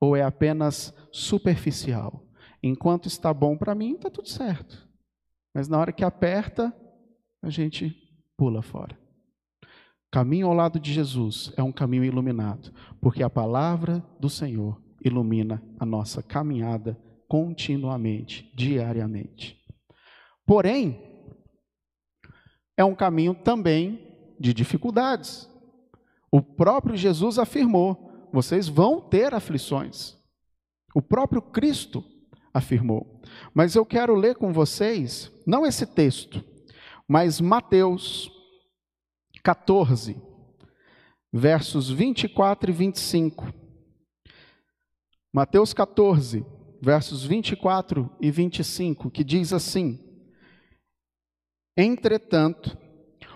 Ou 0.00 0.16
é 0.16 0.22
apenas 0.22 0.92
superficial? 1.12 2.26
Enquanto 2.62 3.06
está 3.06 3.32
bom 3.32 3.56
para 3.56 3.74
mim, 3.74 3.94
está 3.94 4.10
tudo 4.10 4.28
certo. 4.28 4.88
Mas 5.54 5.68
na 5.68 5.78
hora 5.78 5.92
que 5.92 6.04
aperta, 6.04 6.74
a 7.40 7.48
gente 7.48 7.96
pula 8.36 8.60
fora. 8.60 8.98
Caminho 10.10 10.46
ao 10.46 10.54
lado 10.54 10.80
de 10.80 10.92
Jesus 10.92 11.52
é 11.56 11.62
um 11.62 11.72
caminho 11.72 12.04
iluminado, 12.04 12.72
porque 13.00 13.22
a 13.22 13.28
palavra 13.28 14.02
do 14.18 14.30
Senhor 14.30 14.80
ilumina 15.04 15.62
a 15.78 15.84
nossa 15.84 16.22
caminhada 16.22 16.98
continuamente, 17.28 18.50
diariamente. 18.54 19.62
Porém, 20.46 20.98
é 22.74 22.84
um 22.84 22.94
caminho 22.94 23.34
também 23.34 24.00
de 24.40 24.54
dificuldades. 24.54 25.48
O 26.32 26.40
próprio 26.40 26.96
Jesus 26.96 27.38
afirmou: 27.38 28.28
vocês 28.32 28.66
vão 28.66 29.00
ter 29.00 29.34
aflições. 29.34 30.16
O 30.94 31.02
próprio 31.02 31.42
Cristo 31.42 32.02
afirmou. 32.52 33.20
Mas 33.52 33.74
eu 33.74 33.84
quero 33.84 34.14
ler 34.14 34.36
com 34.36 34.54
vocês, 34.54 35.30
não 35.46 35.66
esse 35.66 35.84
texto, 35.84 36.42
mas 37.06 37.42
Mateus 37.42 38.30
14, 39.48 40.20
versos 41.32 41.88
24 41.88 42.70
e 42.70 42.74
25. 42.74 43.50
Mateus 45.32 45.72
14, 45.72 46.44
versos 46.82 47.24
24 47.24 48.10
e 48.20 48.30
25, 48.30 49.10
que 49.10 49.24
diz 49.24 49.54
assim: 49.54 49.98
Entretanto, 51.74 52.76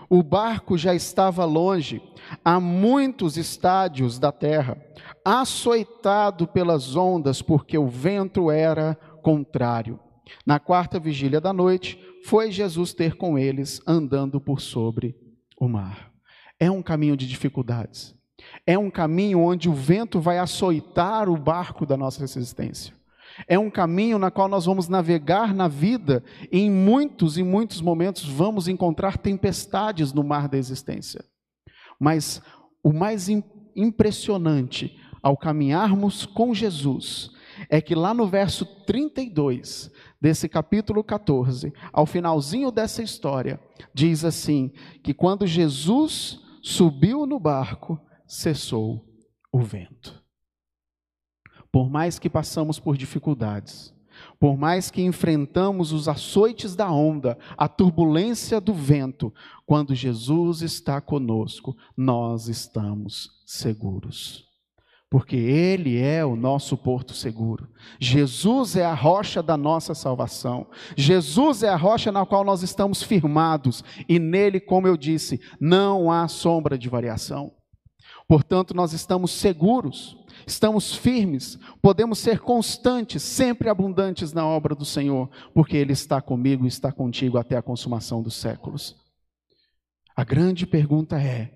o 0.07 0.21
barco 0.21 0.77
já 0.77 0.93
estava 0.93 1.45
longe, 1.45 1.99
a 2.45 2.59
muitos 2.59 3.35
estádios 3.35 4.19
da 4.19 4.31
terra, 4.31 4.77
açoitado 5.25 6.47
pelas 6.47 6.95
ondas, 6.95 7.41
porque 7.41 7.75
o 7.75 7.87
vento 7.87 8.51
era 8.51 8.93
contrário. 9.23 9.99
Na 10.45 10.59
quarta 10.59 10.99
vigília 10.99 11.41
da 11.41 11.51
noite, 11.51 11.97
foi 12.23 12.51
Jesus 12.51 12.93
ter 12.93 13.15
com 13.15 13.35
eles, 13.35 13.81
andando 13.87 14.39
por 14.39 14.61
sobre 14.61 15.22
o 15.65 15.69
mar. 15.69 16.11
É 16.59 16.69
um 16.69 16.81
caminho 16.81 17.17
de 17.17 17.27
dificuldades. 17.27 18.15
É 18.65 18.77
um 18.77 18.89
caminho 18.89 19.39
onde 19.39 19.69
o 19.69 19.73
vento 19.73 20.19
vai 20.19 20.39
açoitar 20.39 21.29
o 21.29 21.37
barco 21.37 21.85
da 21.85 21.97
nossa 21.97 22.23
existência. 22.23 22.93
É 23.47 23.57
um 23.57 23.69
caminho 23.69 24.19
na 24.19 24.29
qual 24.29 24.47
nós 24.47 24.65
vamos 24.65 24.87
navegar 24.87 25.53
na 25.53 25.67
vida 25.67 26.23
e 26.51 26.59
em 26.59 26.69
muitos 26.69 27.37
e 27.37 27.43
muitos 27.43 27.81
momentos 27.81 28.25
vamos 28.25 28.67
encontrar 28.67 29.17
tempestades 29.17 30.13
no 30.13 30.23
mar 30.23 30.47
da 30.47 30.57
existência. 30.57 31.23
Mas 31.99 32.41
o 32.83 32.93
mais 32.93 33.27
impressionante 33.75 34.95
ao 35.21 35.35
caminharmos 35.37 36.25
com 36.25 36.53
Jesus 36.53 37.31
é 37.69 37.81
que 37.81 37.95
lá 37.95 38.13
no 38.13 38.27
verso 38.27 38.65
32 38.85 39.91
desse 40.23 40.47
capítulo 40.47 41.03
14, 41.03 41.73
ao 41.91 42.05
finalzinho 42.05 42.71
dessa 42.71 43.03
história, 43.03 43.59
diz 43.93 44.23
assim: 44.23 44.71
que 45.03 45.13
quando 45.13 45.45
Jesus 45.45 46.39
subiu 46.61 47.25
no 47.25 47.37
barco, 47.37 47.99
cessou 48.25 49.05
o 49.51 49.59
vento. 49.59 50.23
Por 51.69 51.89
mais 51.89 52.19
que 52.19 52.29
passamos 52.29 52.79
por 52.79 52.95
dificuldades, 52.95 53.93
por 54.39 54.55
mais 54.55 54.89
que 54.89 55.01
enfrentamos 55.01 55.91
os 55.91 56.07
açoites 56.07 56.73
da 56.73 56.89
onda, 56.89 57.37
a 57.57 57.67
turbulência 57.67 58.61
do 58.61 58.73
vento, 58.73 59.33
quando 59.65 59.93
Jesus 59.93 60.61
está 60.61 61.01
conosco, 61.01 61.75
nós 61.97 62.47
estamos 62.47 63.29
seguros 63.45 64.52
porque 65.13 65.35
Ele 65.35 65.99
é 66.01 66.25
o 66.25 66.35
nosso 66.35 66.75
porto 66.75 67.13
seguro. 67.13 67.69
Jesus 67.99 68.75
é 68.75 68.83
a 68.83 68.95
rocha 68.95 69.43
da 69.43 69.55
nossa 69.55 69.93
salvação. 69.93 70.65
Jesus 70.97 71.61
é 71.61 71.69
a 71.69 71.75
rocha 71.75 72.11
na 72.11 72.25
qual 72.25 72.43
nós 72.43 72.63
estamos 72.63 73.03
firmados, 73.03 73.83
e 74.09 74.17
nele, 74.17 74.59
como 74.59 74.87
eu 74.87 74.97
disse, 74.97 75.39
não 75.61 76.11
há 76.11 76.27
sombra 76.27 76.79
de 76.79 76.89
variação. 76.89 77.53
Portanto, 78.27 78.73
nós 78.73 78.91
estamos 78.91 79.29
seguros, 79.29 80.17
estamos 80.47 80.95
firmes, 80.95 81.59
podemos 81.79 82.17
ser 82.17 82.39
constantes, 82.39 83.21
sempre 83.21 83.69
abundantes 83.69 84.33
na 84.33 84.47
obra 84.47 84.73
do 84.73 84.83
Senhor, 84.83 85.29
porque 85.53 85.77
Ele 85.77 85.93
está 85.93 86.23
comigo 86.23 86.65
e 86.65 86.69
está 86.69 86.91
contigo 86.91 87.37
até 87.37 87.55
a 87.55 87.61
consumação 87.61 88.23
dos 88.23 88.33
séculos. 88.33 88.95
A 90.15 90.23
grande 90.23 90.65
pergunta 90.65 91.21
é: 91.21 91.53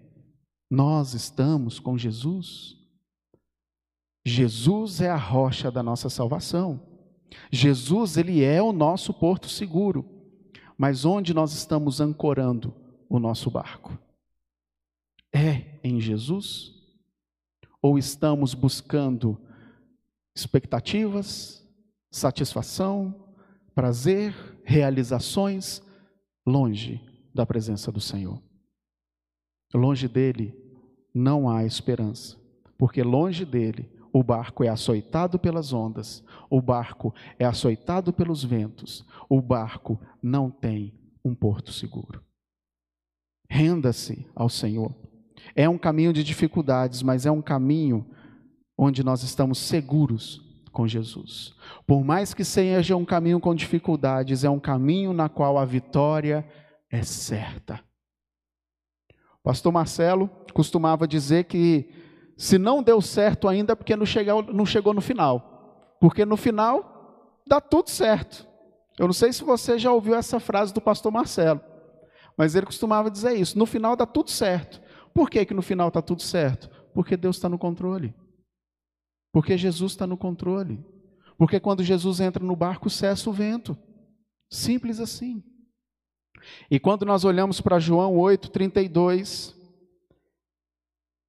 nós 0.69 1.15
estamos 1.15 1.79
com 1.79 1.97
Jesus? 1.97 2.77
Jesus 4.27 4.99
é 4.99 5.09
a 5.09 5.15
rocha 5.15 5.71
da 5.71 5.81
nossa 5.81 6.09
salvação. 6.09 6.81
Jesus, 7.49 8.17
ele 8.17 8.43
é 8.43 8.61
o 8.61 8.73
nosso 8.73 9.13
porto 9.13 9.47
seguro. 9.47 10.05
Mas 10.77 11.05
onde 11.05 11.33
nós 11.33 11.53
estamos 11.53 12.01
ancorando 12.01 12.75
o 13.07 13.19
nosso 13.19 13.49
barco? 13.49 13.97
É 15.33 15.79
em 15.81 16.01
Jesus? 16.01 16.73
Ou 17.81 17.97
estamos 17.97 18.53
buscando 18.53 19.39
expectativas, 20.35 21.65
satisfação, 22.11 23.33
prazer, 23.73 24.35
realizações 24.65 25.81
longe 26.45 27.01
da 27.33 27.45
presença 27.45 27.93
do 27.93 28.01
Senhor? 28.01 28.41
Longe 29.73 30.09
dele 30.09 30.53
não 31.13 31.49
há 31.49 31.63
esperança, 31.63 32.37
porque 32.77 33.01
longe 33.01 33.45
dele 33.45 33.95
o 34.11 34.23
barco 34.23 34.63
é 34.63 34.69
açoitado 34.69 35.37
pelas 35.37 35.73
ondas, 35.73 36.23
o 36.49 36.61
barco 36.61 37.13
é 37.37 37.45
açoitado 37.45 38.11
pelos 38.13 38.43
ventos, 38.43 39.05
o 39.29 39.41
barco 39.41 39.99
não 40.21 40.49
tem 40.49 40.93
um 41.23 41.35
porto 41.35 41.71
seguro. 41.71 42.23
Renda-se 43.49 44.27
ao 44.35 44.49
Senhor. 44.49 44.93
É 45.55 45.67
um 45.69 45.77
caminho 45.77 46.11
de 46.11 46.23
dificuldades, 46.23 47.01
mas 47.01 47.25
é 47.25 47.31
um 47.31 47.41
caminho 47.41 48.05
onde 48.77 49.03
nós 49.03 49.23
estamos 49.23 49.57
seguros 49.57 50.41
com 50.71 50.87
Jesus. 50.87 51.55
Por 51.85 52.03
mais 52.03 52.33
que 52.33 52.43
seja 52.43 52.95
um 52.95 53.05
caminho 53.05 53.39
com 53.39 53.55
dificuldades, 53.55 54.43
é 54.43 54.49
um 54.49 54.59
caminho 54.59 55.13
na 55.13 55.27
qual 55.27 55.57
a 55.57 55.65
vitória 55.65 56.47
é 56.91 57.01
certa. 57.03 57.79
Pastor 59.43 59.71
Marcelo 59.71 60.29
costumava 60.53 61.07
dizer 61.07 61.45
que 61.45 61.89
se 62.37 62.59
não 62.59 62.83
deu 62.83 63.01
certo 63.01 63.47
ainda, 63.47 63.73
é 63.73 63.75
porque 63.75 63.95
não 63.95 64.05
chegou, 64.05 64.43
não 64.43 64.65
chegou 64.65 64.93
no 64.93 65.01
final. 65.01 65.95
Porque 65.99 66.23
no 66.23 66.37
final 66.37 67.41
dá 67.47 67.59
tudo 67.59 67.89
certo. 67.89 68.47
Eu 68.99 69.07
não 69.07 69.13
sei 69.13 69.33
se 69.33 69.43
você 69.43 69.79
já 69.79 69.91
ouviu 69.91 70.13
essa 70.13 70.39
frase 70.39 70.71
do 70.71 70.79
pastor 70.79 71.11
Marcelo, 71.11 71.59
mas 72.37 72.53
ele 72.53 72.67
costumava 72.67 73.09
dizer 73.09 73.33
isso: 73.33 73.57
no 73.57 73.65
final 73.65 73.95
dá 73.95 74.05
tudo 74.05 74.29
certo. 74.29 74.79
Por 75.13 75.31
que, 75.31 75.45
que 75.45 75.53
no 75.53 75.63
final 75.63 75.87
está 75.87 75.99
tudo 75.99 76.21
certo? 76.21 76.69
Porque 76.93 77.17
Deus 77.17 77.37
está 77.37 77.49
no 77.49 77.57
controle. 77.57 78.13
Porque 79.33 79.57
Jesus 79.57 79.93
está 79.93 80.05
no 80.05 80.15
controle. 80.15 80.85
Porque 81.39 81.59
quando 81.59 81.83
Jesus 81.83 82.19
entra 82.19 82.43
no 82.43 82.55
barco, 82.55 82.87
cessa 82.87 83.27
o 83.29 83.33
vento. 83.33 83.75
Simples 84.51 84.99
assim. 84.99 85.43
E 86.69 86.79
quando 86.79 87.03
nós 87.03 87.25
olhamos 87.25 87.59
para 87.59 87.79
João 87.79 88.15
8, 88.15 88.49
32, 88.51 89.55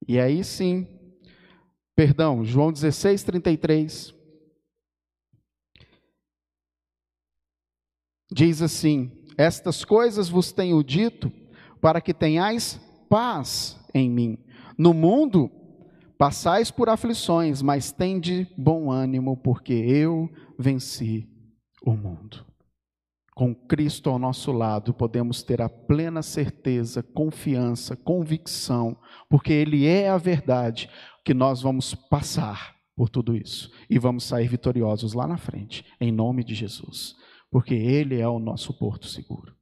e 0.07 0.19
aí 0.19 0.45
sim, 0.45 0.87
Perdão, 1.99 2.45
João 2.45 2.71
16, 2.71 3.25
33. 3.25 4.15
Diz 8.31 8.63
assim: 8.63 9.11
Estas 9.37 9.85
coisas 9.85 10.29
vos 10.29 10.53
tenho 10.53 10.81
dito 10.85 11.29
para 11.81 12.01
que 12.01 12.15
tenhais 12.15 12.81
paz 13.11 13.77
em 13.93 14.09
mim. 14.09 14.39
No 14.79 14.95
mundo 14.95 15.51
passais 16.17 16.71
por 16.71 16.89
aflições, 16.89 17.63
mas 17.63 17.91
tende 17.91 18.47
bom 18.57 18.93
ânimo, 18.93 19.37
porque 19.37 19.73
eu 19.73 20.31
venci 20.57 21.29
o 21.83 21.95
mundo. 21.95 22.47
Com 23.35 23.53
Cristo 23.53 24.09
ao 24.09 24.21
nosso 24.21 24.53
lado, 24.53 24.95
podemos 24.95 25.43
ter 25.43 25.61
a 25.61 25.69
plena 25.69 26.23
certeza, 26.23 27.03
confiança, 27.03 27.97
convicção, 27.97 28.97
porque 29.29 29.53
Ele 29.53 29.87
é 29.87 30.09
a 30.09 30.17
verdade, 30.17 30.89
que 31.29 31.35
nós 31.35 31.61
vamos 31.61 31.95
passar 31.95 32.75
por 32.97 33.11
tudo 33.11 33.37
isso 33.37 33.71
e 33.91 33.99
vamos 33.99 34.25
sair 34.25 34.49
vitoriosos 34.49 35.13
lá 35.13 35.27
na 35.27 35.37
frente, 35.37 35.85
em 36.01 36.11
nome 36.11 36.43
de 36.43 36.55
Jesus, 36.55 37.15
porque 37.51 37.75
Ele 37.75 38.19
é 38.19 38.27
o 38.27 38.39
nosso 38.39 38.73
porto 38.73 39.07
seguro. 39.07 39.55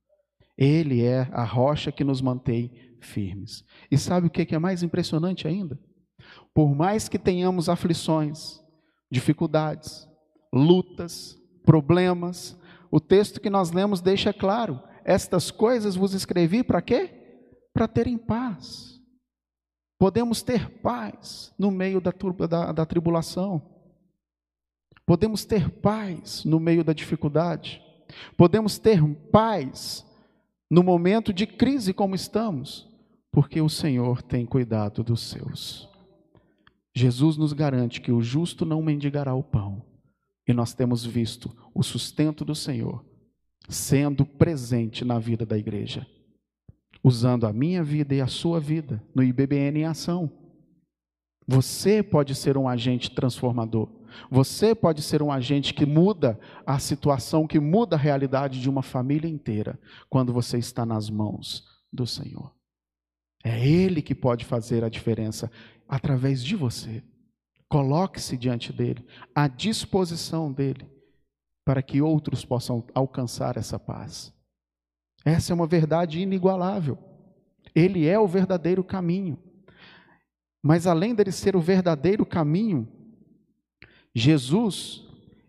Ele 0.56 1.02
é 1.02 1.28
a 1.32 1.42
rocha 1.42 1.90
que 1.90 2.04
nos 2.04 2.20
mantém 2.20 2.70
firmes. 3.00 3.64
E 3.90 3.98
sabe 3.98 4.28
o 4.28 4.30
que 4.30 4.54
é 4.54 4.58
mais 4.60 4.84
impressionante 4.84 5.48
ainda? 5.48 5.76
Por 6.54 6.72
mais 6.72 7.08
que 7.08 7.18
tenhamos 7.18 7.68
aflições, 7.68 8.60
dificuldades, 9.10 10.08
lutas, 10.52 11.36
problemas, 11.64 12.56
o 12.92 13.00
texto 13.00 13.40
que 13.40 13.50
nós 13.50 13.72
lemos 13.72 14.00
deixa 14.00 14.32
claro: 14.32 14.80
estas 15.04 15.50
coisas 15.50 15.96
vos 15.96 16.14
escrevi 16.14 16.62
para 16.62 16.80
quê? 16.80 17.10
Para 17.74 17.88
terem 17.88 18.16
paz. 18.16 18.95
Podemos 19.98 20.42
ter 20.42 20.68
paz 20.80 21.54
no 21.58 21.70
meio 21.70 22.00
da, 22.00 22.12
da, 22.48 22.72
da 22.72 22.86
tribulação. 22.86 23.62
Podemos 25.06 25.44
ter 25.44 25.70
paz 25.70 26.44
no 26.44 26.60
meio 26.60 26.84
da 26.84 26.92
dificuldade. 26.92 27.82
Podemos 28.36 28.78
ter 28.78 29.02
paz 29.30 30.04
no 30.70 30.82
momento 30.82 31.32
de 31.32 31.46
crise 31.46 31.92
como 31.92 32.14
estamos, 32.14 32.88
porque 33.30 33.60
o 33.60 33.68
Senhor 33.68 34.22
tem 34.22 34.44
cuidado 34.44 35.02
dos 35.02 35.20
seus. 35.20 35.88
Jesus 36.94 37.36
nos 37.36 37.52
garante 37.52 38.00
que 38.00 38.10
o 38.10 38.22
justo 38.22 38.64
não 38.64 38.82
mendigará 38.82 39.34
o 39.34 39.42
pão, 39.42 39.82
e 40.46 40.52
nós 40.52 40.74
temos 40.74 41.04
visto 41.04 41.54
o 41.74 41.82
sustento 41.82 42.44
do 42.44 42.54
Senhor 42.54 43.04
sendo 43.68 44.24
presente 44.24 45.04
na 45.04 45.18
vida 45.18 45.44
da 45.44 45.58
igreja, 45.58 46.06
usando 47.06 47.46
a 47.46 47.52
minha 47.52 47.84
vida 47.84 48.16
e 48.16 48.20
a 48.20 48.26
sua 48.26 48.58
vida 48.58 49.00
no 49.14 49.22
IBBN 49.22 49.78
em 49.78 49.84
ação. 49.84 50.28
Você 51.46 52.02
pode 52.02 52.34
ser 52.34 52.58
um 52.58 52.68
agente 52.68 53.12
transformador. 53.12 53.88
Você 54.28 54.74
pode 54.74 55.02
ser 55.02 55.22
um 55.22 55.30
agente 55.30 55.72
que 55.72 55.86
muda 55.86 56.36
a 56.66 56.80
situação, 56.80 57.46
que 57.46 57.60
muda 57.60 57.94
a 57.94 57.98
realidade 57.98 58.60
de 58.60 58.68
uma 58.68 58.82
família 58.82 59.30
inteira, 59.30 59.78
quando 60.10 60.32
você 60.32 60.58
está 60.58 60.84
nas 60.84 61.08
mãos 61.08 61.64
do 61.92 62.08
Senhor. 62.08 62.52
É 63.44 63.64
Ele 63.64 64.02
que 64.02 64.12
pode 64.14 64.44
fazer 64.44 64.82
a 64.82 64.88
diferença 64.88 65.48
através 65.88 66.42
de 66.42 66.56
você. 66.56 67.04
Coloque-se 67.68 68.36
diante 68.36 68.72
dele, 68.72 69.06
à 69.32 69.46
disposição 69.46 70.52
dele, 70.52 70.90
para 71.64 71.82
que 71.82 72.02
outros 72.02 72.44
possam 72.44 72.84
alcançar 72.92 73.56
essa 73.56 73.78
paz. 73.78 74.35
Essa 75.26 75.52
é 75.52 75.54
uma 75.54 75.66
verdade 75.66 76.20
inigualável. 76.20 76.96
Ele 77.74 78.06
é 78.06 78.16
o 78.16 78.28
verdadeiro 78.28 78.84
caminho. 78.84 79.36
Mas 80.62 80.86
além 80.86 81.16
dele 81.16 81.32
ser 81.32 81.56
o 81.56 81.60
verdadeiro 81.60 82.24
caminho, 82.24 82.86
Jesus, 84.14 85.02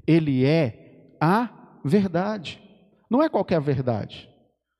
ele 0.07 0.43
é 0.43 1.15
a 1.21 1.77
verdade. 1.85 2.59
Não 3.07 3.21
é 3.21 3.29
qualquer 3.29 3.61
verdade. 3.61 4.27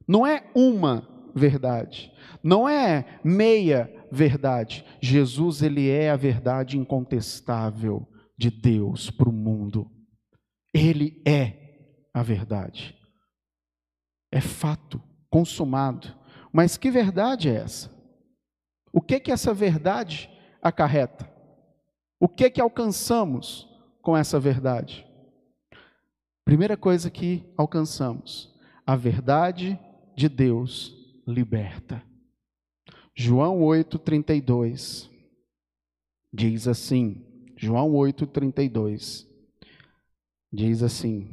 Não 0.08 0.25
é 0.25 0.50
uma 0.56 1.08
verdade. 1.36 2.12
Não 2.44 2.68
é 2.68 3.20
meia 3.24 3.94
verdade. 4.12 4.84
Jesus, 5.00 5.62
ele 5.62 5.92
é 5.92 6.10
a 6.10 6.16
verdade 6.16 6.75
incontestável 6.75 8.08
de 8.36 8.50
Deus 8.50 9.12
para 9.12 9.30
o 9.30 9.34
mundo. 9.34 9.92
Ele 10.74 11.22
é 11.24 12.08
a 12.12 12.24
verdade. 12.24 12.97
É 14.38 14.41
fato 14.41 15.01
consumado. 15.32 16.15
Mas 16.53 16.77
que 16.77 16.91
verdade 16.91 17.50
é 17.50 17.56
essa? 17.56 17.89
O 18.94 19.01
que 19.01 19.20
que 19.20 19.32
essa 19.32 19.51
verdade 19.51 20.29
acarreta? 20.62 21.27
O 22.20 22.29
que 22.29 22.48
que 22.51 22.62
alcançamos 22.62 23.67
com 24.00 24.15
essa 24.15 24.39
verdade? 24.39 25.08
Primeira 26.46 26.77
coisa 26.77 27.10
que 27.10 27.51
alcançamos, 27.58 28.56
a 28.86 28.96
verdade 28.96 29.79
de 30.15 30.29
Deus 30.29 30.96
liberta. 31.25 32.03
João 33.15 33.62
8:32 33.62 35.10
diz 36.32 36.67
assim, 36.67 37.25
João 37.58 37.94
8:32 37.94 39.27
diz 40.53 40.84
assim: 40.84 41.27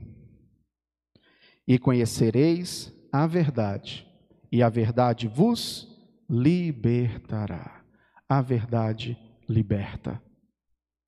E 1.69 1.79
conhecereis 1.79 2.94
a 3.15 3.29
verdade, 3.29 4.05
e 4.51 4.61
a 4.61 4.69
verdade 4.69 5.29
vos 5.29 5.87
libertará. 6.29 7.85
A 8.29 8.43
verdade 8.43 9.17
liberta. 9.49 10.21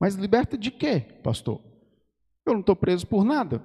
Mas 0.01 0.15
liberta 0.15 0.57
de 0.57 0.71
quê, 0.71 1.01
pastor? 1.01 1.61
Eu 2.47 2.53
não 2.53 2.61
estou 2.61 2.77
preso 2.77 3.09
por 3.09 3.25
nada. 3.25 3.61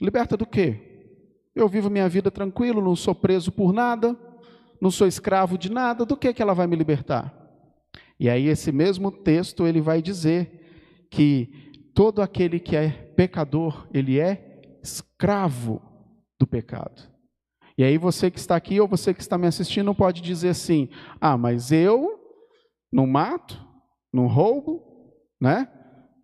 Liberta 0.00 0.36
do 0.36 0.46
quê? 0.46 1.50
Eu 1.56 1.66
vivo 1.66 1.90
minha 1.90 2.08
vida 2.08 2.30
tranquilo, 2.30 2.80
não 2.80 2.94
sou 2.94 3.16
preso 3.16 3.50
por 3.50 3.72
nada, 3.72 4.16
não 4.80 4.92
sou 4.92 5.08
escravo 5.08 5.58
de 5.58 5.72
nada, 5.72 6.06
do 6.06 6.16
que, 6.16 6.32
que 6.32 6.40
ela 6.40 6.54
vai 6.54 6.68
me 6.68 6.76
libertar? 6.76 7.34
E 8.16 8.30
aí, 8.30 8.46
esse 8.46 8.70
mesmo 8.70 9.10
texto, 9.10 9.66
ele 9.66 9.80
vai 9.80 10.00
dizer 10.00 11.08
que 11.10 11.90
todo 11.92 12.22
aquele 12.22 12.60
que 12.60 12.76
é 12.76 12.90
pecador, 12.90 13.88
ele 13.92 14.20
é 14.20 14.78
escravo 14.84 15.89
do 16.40 16.46
pecado. 16.46 17.02
E 17.76 17.84
aí, 17.84 17.98
você 17.98 18.30
que 18.30 18.38
está 18.38 18.56
aqui 18.56 18.80
ou 18.80 18.88
você 18.88 19.12
que 19.14 19.20
está 19.20 19.36
me 19.38 19.46
assistindo, 19.46 19.94
pode 19.94 20.20
dizer 20.22 20.48
assim: 20.48 20.88
ah, 21.20 21.36
mas 21.36 21.70
eu 21.70 22.18
não 22.90 23.06
mato, 23.06 23.62
não 24.12 24.26
roubo, 24.26 24.82
né? 25.40 25.68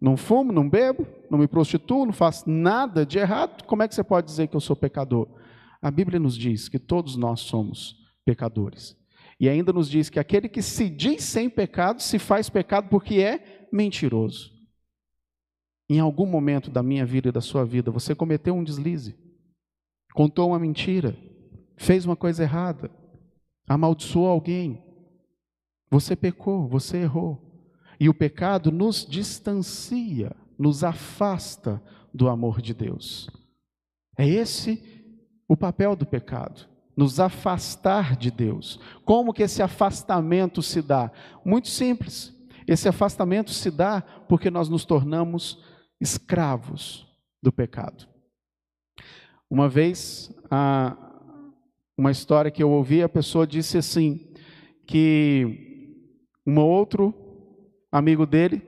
Não 0.00 0.16
fumo, 0.16 0.52
não 0.52 0.68
bebo, 0.68 1.06
não 1.30 1.38
me 1.38 1.46
prostituo, 1.46 2.04
não 2.04 2.12
faço 2.12 2.48
nada 2.48 3.06
de 3.06 3.18
errado. 3.18 3.64
Como 3.64 3.82
é 3.82 3.88
que 3.88 3.94
você 3.94 4.04
pode 4.04 4.26
dizer 4.26 4.46
que 4.48 4.56
eu 4.56 4.60
sou 4.60 4.76
pecador? 4.76 5.28
A 5.80 5.90
Bíblia 5.90 6.18
nos 6.18 6.36
diz 6.36 6.68
que 6.68 6.78
todos 6.78 7.16
nós 7.16 7.40
somos 7.40 7.96
pecadores. 8.24 8.96
E 9.38 9.48
ainda 9.48 9.72
nos 9.72 9.88
diz 9.88 10.10
que 10.10 10.18
aquele 10.18 10.48
que 10.48 10.62
se 10.62 10.88
diz 10.88 11.24
sem 11.24 11.48
pecado 11.48 12.02
se 12.02 12.18
faz 12.18 12.50
pecado 12.50 12.88
porque 12.88 13.20
é 13.20 13.68
mentiroso. 13.72 14.50
Em 15.88 16.00
algum 16.00 16.26
momento 16.26 16.70
da 16.70 16.82
minha 16.82 17.06
vida 17.06 17.28
e 17.28 17.32
da 17.32 17.40
sua 17.40 17.64
vida, 17.64 17.90
você 17.90 18.14
cometeu 18.14 18.54
um 18.54 18.64
deslize, 18.64 19.16
contou 20.16 20.48
uma 20.48 20.58
mentira, 20.58 21.14
fez 21.76 22.06
uma 22.06 22.16
coisa 22.16 22.42
errada, 22.42 22.90
amaldiçoou 23.68 24.26
alguém, 24.26 24.82
você 25.90 26.16
pecou, 26.16 26.66
você 26.66 27.02
errou. 27.02 27.38
E 28.00 28.08
o 28.08 28.14
pecado 28.14 28.72
nos 28.72 29.04
distancia, 29.04 30.34
nos 30.58 30.82
afasta 30.82 31.82
do 32.14 32.30
amor 32.30 32.62
de 32.62 32.72
Deus. 32.72 33.28
É 34.16 34.26
esse 34.26 34.82
o 35.46 35.54
papel 35.54 35.94
do 35.94 36.06
pecado, 36.06 36.66
nos 36.96 37.20
afastar 37.20 38.16
de 38.16 38.30
Deus. 38.30 38.80
Como 39.04 39.34
que 39.34 39.42
esse 39.42 39.62
afastamento 39.62 40.62
se 40.62 40.80
dá? 40.80 41.12
Muito 41.44 41.68
simples. 41.68 42.34
Esse 42.66 42.88
afastamento 42.88 43.50
se 43.50 43.70
dá 43.70 44.00
porque 44.00 44.50
nós 44.50 44.70
nos 44.70 44.86
tornamos 44.86 45.62
escravos 46.00 47.06
do 47.42 47.52
pecado. 47.52 48.15
Uma 49.50 49.68
vez, 49.68 50.30
uma 51.96 52.10
história 52.10 52.50
que 52.50 52.62
eu 52.62 52.70
ouvi, 52.70 53.02
a 53.02 53.08
pessoa 53.08 53.46
disse 53.46 53.78
assim, 53.78 54.32
que 54.86 55.66
um 56.46 56.60
outro 56.60 57.14
amigo 57.90 58.26
dele, 58.26 58.62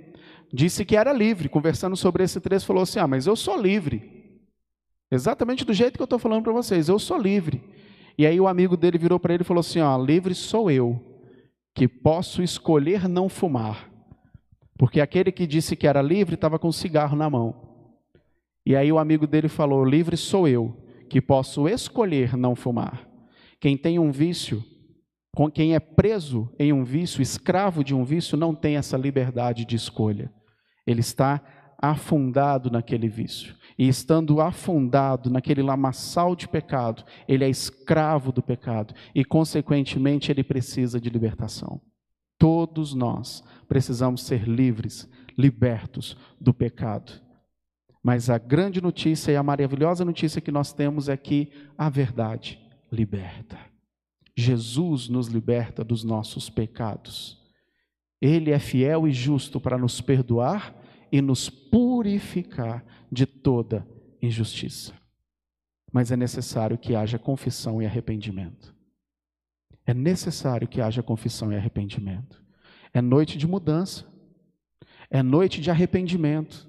disse 0.52 0.84
que 0.84 0.96
era 0.96 1.12
livre, 1.12 1.48
conversando 1.48 1.96
sobre 1.96 2.24
esse 2.24 2.40
trecho, 2.40 2.66
falou 2.66 2.82
assim: 2.82 2.98
Ah, 2.98 3.06
mas 3.06 3.26
eu 3.26 3.36
sou 3.36 3.60
livre. 3.60 4.16
Exatamente 5.10 5.64
do 5.64 5.72
jeito 5.72 5.96
que 5.96 6.02
eu 6.02 6.04
estou 6.04 6.18
falando 6.18 6.42
para 6.42 6.52
vocês, 6.52 6.88
eu 6.88 6.98
sou 6.98 7.18
livre. 7.18 7.62
E 8.16 8.26
aí 8.26 8.40
o 8.40 8.48
amigo 8.48 8.76
dele 8.76 8.98
virou 8.98 9.20
para 9.20 9.34
ele 9.34 9.42
e 9.42 9.46
falou 9.46 9.60
assim: 9.60 9.80
Ó, 9.80 9.96
livre 10.02 10.34
sou 10.34 10.70
eu, 10.70 11.00
que 11.74 11.86
posso 11.86 12.42
escolher 12.42 13.08
não 13.08 13.28
fumar. 13.28 13.90
Porque 14.76 15.00
aquele 15.00 15.32
que 15.32 15.46
disse 15.46 15.76
que 15.76 15.86
era 15.86 16.02
livre 16.02 16.34
estava 16.34 16.58
com 16.58 16.68
um 16.68 16.72
cigarro 16.72 17.16
na 17.16 17.28
mão. 17.28 17.67
E 18.68 18.76
aí 18.76 18.92
o 18.92 18.98
amigo 18.98 19.26
dele 19.26 19.48
falou: 19.48 19.83
livre 19.83 20.14
sou 20.14 20.46
eu, 20.46 20.76
que 21.09 21.22
posso 21.22 21.66
escolher 21.66 22.37
não 22.37 22.54
fumar. 22.54 23.09
Quem 23.59 23.78
tem 23.78 23.98
um 23.98 24.12
vício 24.12 24.62
com 25.35 25.50
quem 25.50 25.74
é 25.74 25.81
preso 25.81 26.52
em 26.59 26.70
um 26.70 26.85
vício, 26.85 27.22
escravo 27.22 27.83
de 27.83 27.94
um 27.94 28.04
vício, 28.04 28.37
não 28.37 28.54
tem 28.54 28.76
essa 28.76 28.98
liberdade 28.98 29.64
de 29.64 29.74
escolha. 29.74 30.31
Ele 30.87 31.00
está 31.00 31.42
afundado 31.81 32.70
naquele 32.70 33.09
vício. 33.09 33.57
E 33.78 33.88
estando 33.88 34.38
afundado 34.38 35.31
naquele 35.31 35.62
lamaçal 35.62 36.37
de 36.37 36.46
pecado, 36.46 37.04
ele 37.26 37.44
é 37.44 37.48
escravo 37.48 38.31
do 38.33 38.42
pecado 38.42 38.92
e, 39.14 39.24
consequentemente, 39.24 40.31
ele 40.31 40.44
precisa 40.44 41.00
de 41.00 41.09
libertação. 41.09 41.81
Todos 42.38 42.92
nós 42.92 43.42
precisamos 43.66 44.24
ser 44.24 44.46
livres, 44.46 45.09
libertos 45.38 46.18
do 46.38 46.52
pecado. 46.52 47.27
Mas 48.02 48.30
a 48.30 48.38
grande 48.38 48.80
notícia 48.80 49.32
e 49.32 49.37
a 49.37 49.42
maravilhosa 49.42 50.04
notícia 50.04 50.40
que 50.40 50.50
nós 50.50 50.72
temos 50.72 51.08
é 51.08 51.16
que 51.16 51.50
a 51.76 51.88
verdade 51.88 52.58
liberta. 52.90 53.58
Jesus 54.37 55.08
nos 55.08 55.26
liberta 55.26 55.82
dos 55.82 56.04
nossos 56.04 56.48
pecados. 56.48 57.38
Ele 58.20 58.50
é 58.50 58.58
fiel 58.58 59.06
e 59.06 59.12
justo 59.12 59.61
para 59.61 59.76
nos 59.76 60.00
perdoar 60.00 60.74
e 61.11 61.20
nos 61.20 61.50
purificar 61.50 62.84
de 63.11 63.26
toda 63.26 63.87
injustiça. 64.22 64.92
Mas 65.92 66.12
é 66.12 66.16
necessário 66.16 66.78
que 66.78 66.94
haja 66.94 67.18
confissão 67.18 67.82
e 67.82 67.87
arrependimento. 67.87 68.74
É 69.87 69.94
necessário 69.94 70.68
que 70.68 70.80
haja 70.80 71.02
confissão 71.02 71.52
e 71.52 71.56
arrependimento. 71.56 72.44
É 72.92 73.00
noite 73.00 73.38
de 73.38 73.46
mudança. 73.46 74.06
É 75.11 75.22
noite 75.22 75.61
de 75.61 75.70
arrependimento. 75.70 76.67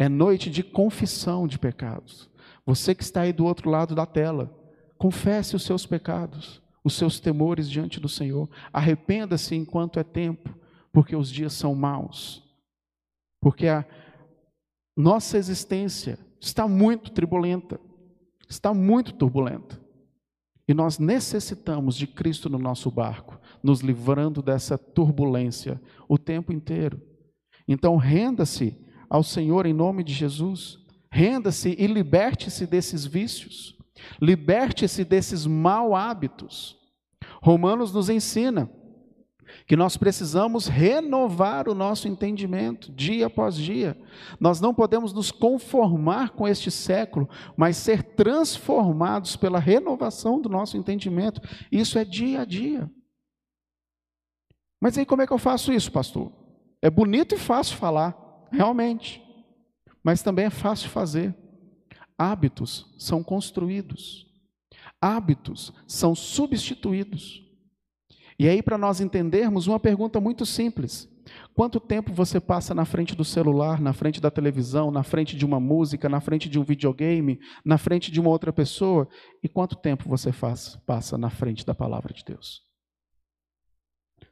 É 0.00 0.08
noite 0.08 0.50
de 0.50 0.64
confissão 0.64 1.46
de 1.46 1.60
pecados. 1.60 2.28
Você 2.66 2.94
que 2.94 3.04
está 3.04 3.20
aí 3.20 3.32
do 3.32 3.44
outro 3.44 3.70
lado 3.70 3.94
da 3.94 4.06
tela, 4.06 4.52
confesse 4.96 5.54
os 5.54 5.62
seus 5.62 5.86
pecados 5.86 6.60
os 6.82 6.94
seus 6.94 7.20
temores 7.20 7.68
diante 7.70 8.00
do 8.00 8.08
Senhor. 8.08 8.48
Arrependa-se 8.72 9.54
enquanto 9.54 9.98
é 9.98 10.04
tempo, 10.04 10.54
porque 10.92 11.14
os 11.14 11.30
dias 11.30 11.52
são 11.52 11.74
maus. 11.74 12.42
Porque 13.40 13.66
a 13.66 13.84
nossa 14.96 15.38
existência 15.38 16.18
está 16.40 16.66
muito 16.66 17.10
turbulenta, 17.10 17.80
está 18.48 18.72
muito 18.72 19.12
turbulenta. 19.12 19.80
E 20.66 20.74
nós 20.74 20.98
necessitamos 20.98 21.96
de 21.96 22.06
Cristo 22.06 22.48
no 22.48 22.58
nosso 22.58 22.90
barco, 22.90 23.40
nos 23.62 23.80
livrando 23.80 24.40
dessa 24.40 24.78
turbulência 24.78 25.80
o 26.08 26.16
tempo 26.16 26.52
inteiro. 26.52 27.00
Então, 27.66 27.96
renda-se 27.96 28.78
ao 29.10 29.24
Senhor 29.24 29.66
em 29.66 29.74
nome 29.74 30.04
de 30.04 30.14
Jesus. 30.14 30.78
Renda-se 31.10 31.74
e 31.76 31.86
liberte-se 31.88 32.66
desses 32.66 33.04
vícios. 33.04 33.76
Liberte-se 34.22 35.04
desses 35.04 35.44
mau 35.44 35.94
hábitos. 35.96 36.78
Romanos 37.42 37.92
nos 37.92 38.08
ensina 38.08 38.70
que 39.66 39.74
nós 39.74 39.96
precisamos 39.96 40.68
renovar 40.68 41.68
o 41.68 41.74
nosso 41.74 42.06
entendimento 42.06 42.92
dia 42.92 43.26
após 43.26 43.56
dia. 43.56 44.00
Nós 44.38 44.60
não 44.60 44.72
podemos 44.72 45.12
nos 45.12 45.32
conformar 45.32 46.30
com 46.30 46.46
este 46.46 46.70
século, 46.70 47.28
mas 47.56 47.76
ser 47.76 48.02
transformados 48.14 49.34
pela 49.34 49.58
renovação 49.58 50.40
do 50.40 50.48
nosso 50.48 50.76
entendimento. 50.76 51.40
Isso 51.70 51.98
é 51.98 52.04
dia 52.04 52.42
a 52.42 52.44
dia. 52.44 52.88
Mas 54.80 54.96
aí 54.96 55.04
como 55.04 55.22
é 55.22 55.26
que 55.26 55.32
eu 55.32 55.38
faço 55.38 55.72
isso, 55.72 55.90
pastor? 55.90 56.32
É 56.80 56.88
bonito 56.88 57.34
e 57.34 57.38
fácil 57.38 57.76
falar, 57.76 58.29
realmente. 58.50 59.22
Mas 60.02 60.22
também 60.22 60.46
é 60.46 60.50
fácil 60.50 60.88
fazer. 60.88 61.34
Hábitos 62.18 62.94
são 62.98 63.22
construídos. 63.22 64.26
Hábitos 65.00 65.72
são 65.86 66.14
substituídos. 66.14 67.42
E 68.38 68.48
aí, 68.48 68.62
para 68.62 68.78
nós 68.78 69.00
entendermos, 69.00 69.66
uma 69.66 69.78
pergunta 69.78 70.20
muito 70.20 70.46
simples: 70.46 71.08
quanto 71.54 71.78
tempo 71.78 72.12
você 72.12 72.40
passa 72.40 72.74
na 72.74 72.84
frente 72.84 73.14
do 73.14 73.24
celular, 73.24 73.80
na 73.80 73.92
frente 73.92 74.20
da 74.20 74.30
televisão, 74.30 74.90
na 74.90 75.02
frente 75.02 75.36
de 75.36 75.44
uma 75.44 75.60
música, 75.60 76.08
na 76.08 76.20
frente 76.20 76.48
de 76.48 76.58
um 76.58 76.64
videogame, 76.64 77.38
na 77.64 77.76
frente 77.76 78.10
de 78.10 78.20
uma 78.20 78.30
outra 78.30 78.52
pessoa? 78.52 79.08
E 79.42 79.48
quanto 79.48 79.76
tempo 79.76 80.08
você 80.08 80.32
faz, 80.32 80.76
passa 80.86 81.18
na 81.18 81.30
frente 81.30 81.64
da 81.66 81.74
palavra 81.74 82.14
de 82.14 82.24
Deus? 82.24 82.62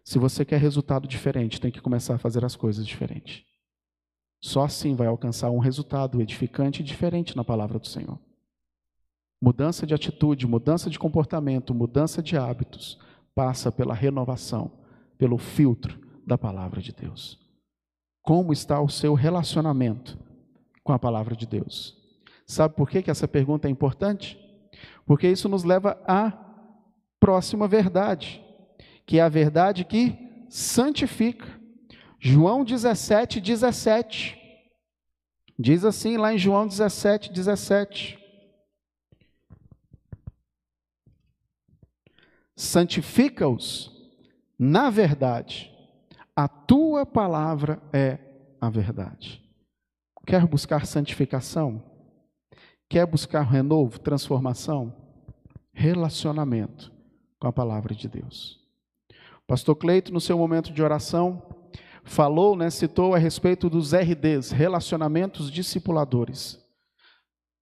Se 0.02 0.18
você 0.18 0.42
quer 0.42 0.58
resultado 0.58 1.06
diferente, 1.06 1.60
tem 1.60 1.70
que 1.70 1.82
começar 1.82 2.14
a 2.14 2.18
fazer 2.18 2.42
as 2.44 2.56
coisas 2.56 2.86
diferentes. 2.86 3.44
Só 4.40 4.64
assim 4.64 4.94
vai 4.94 5.06
alcançar 5.06 5.50
um 5.50 5.58
resultado 5.58 6.20
edificante 6.20 6.80
e 6.80 6.84
diferente 6.84 7.36
na 7.36 7.44
palavra 7.44 7.78
do 7.78 7.86
Senhor. 7.86 8.18
Mudança 9.40 9.86
de 9.86 9.94
atitude, 9.94 10.46
mudança 10.46 10.90
de 10.90 10.98
comportamento, 10.98 11.74
mudança 11.74 12.22
de 12.22 12.36
hábitos 12.36 12.98
passa 13.34 13.70
pela 13.70 13.94
renovação, 13.94 14.70
pelo 15.16 15.38
filtro 15.38 15.98
da 16.26 16.36
palavra 16.36 16.80
de 16.80 16.92
Deus. 16.92 17.38
Como 18.22 18.52
está 18.52 18.80
o 18.80 18.88
seu 18.88 19.14
relacionamento 19.14 20.18
com 20.82 20.92
a 20.92 20.98
palavra 20.98 21.36
de 21.36 21.46
Deus? 21.46 21.96
Sabe 22.46 22.74
por 22.74 22.88
que, 22.88 23.02
que 23.02 23.10
essa 23.10 23.28
pergunta 23.28 23.68
é 23.68 23.70
importante? 23.70 24.38
Porque 25.06 25.28
isso 25.28 25.48
nos 25.48 25.64
leva 25.64 26.00
à 26.06 26.32
próxima 27.20 27.68
verdade, 27.68 28.42
que 29.06 29.18
é 29.18 29.22
a 29.22 29.28
verdade 29.28 29.84
que 29.84 30.44
santifica. 30.48 31.57
João 32.18 32.64
17, 32.64 33.40
17. 33.40 34.36
Diz 35.58 35.84
assim 35.84 36.16
lá 36.16 36.32
em 36.32 36.38
João 36.38 36.66
17, 36.66 37.32
17. 37.32 38.18
santifica-os 42.58 43.96
na 44.58 44.90
verdade. 44.90 45.72
A 46.34 46.48
tua 46.48 47.06
palavra 47.06 47.80
é 47.92 48.18
a 48.60 48.68
verdade. 48.68 49.40
Quer 50.26 50.44
buscar 50.44 50.84
santificação? 50.84 51.82
Quer 52.88 53.06
buscar 53.06 53.42
renovo, 53.42 54.00
transformação? 54.00 54.92
Relacionamento 55.72 56.92
com 57.38 57.46
a 57.46 57.52
palavra 57.52 57.94
de 57.94 58.08
Deus. 58.08 58.58
Pastor 59.46 59.76
Cleito, 59.76 60.12
no 60.12 60.20
seu 60.20 60.36
momento 60.36 60.72
de 60.72 60.82
oração, 60.82 61.42
falou, 62.08 62.56
né, 62.56 62.70
citou 62.70 63.14
a 63.14 63.18
respeito 63.18 63.68
dos 63.68 63.92
RDs, 63.92 64.50
relacionamentos 64.50 65.50
discipuladores. 65.50 66.58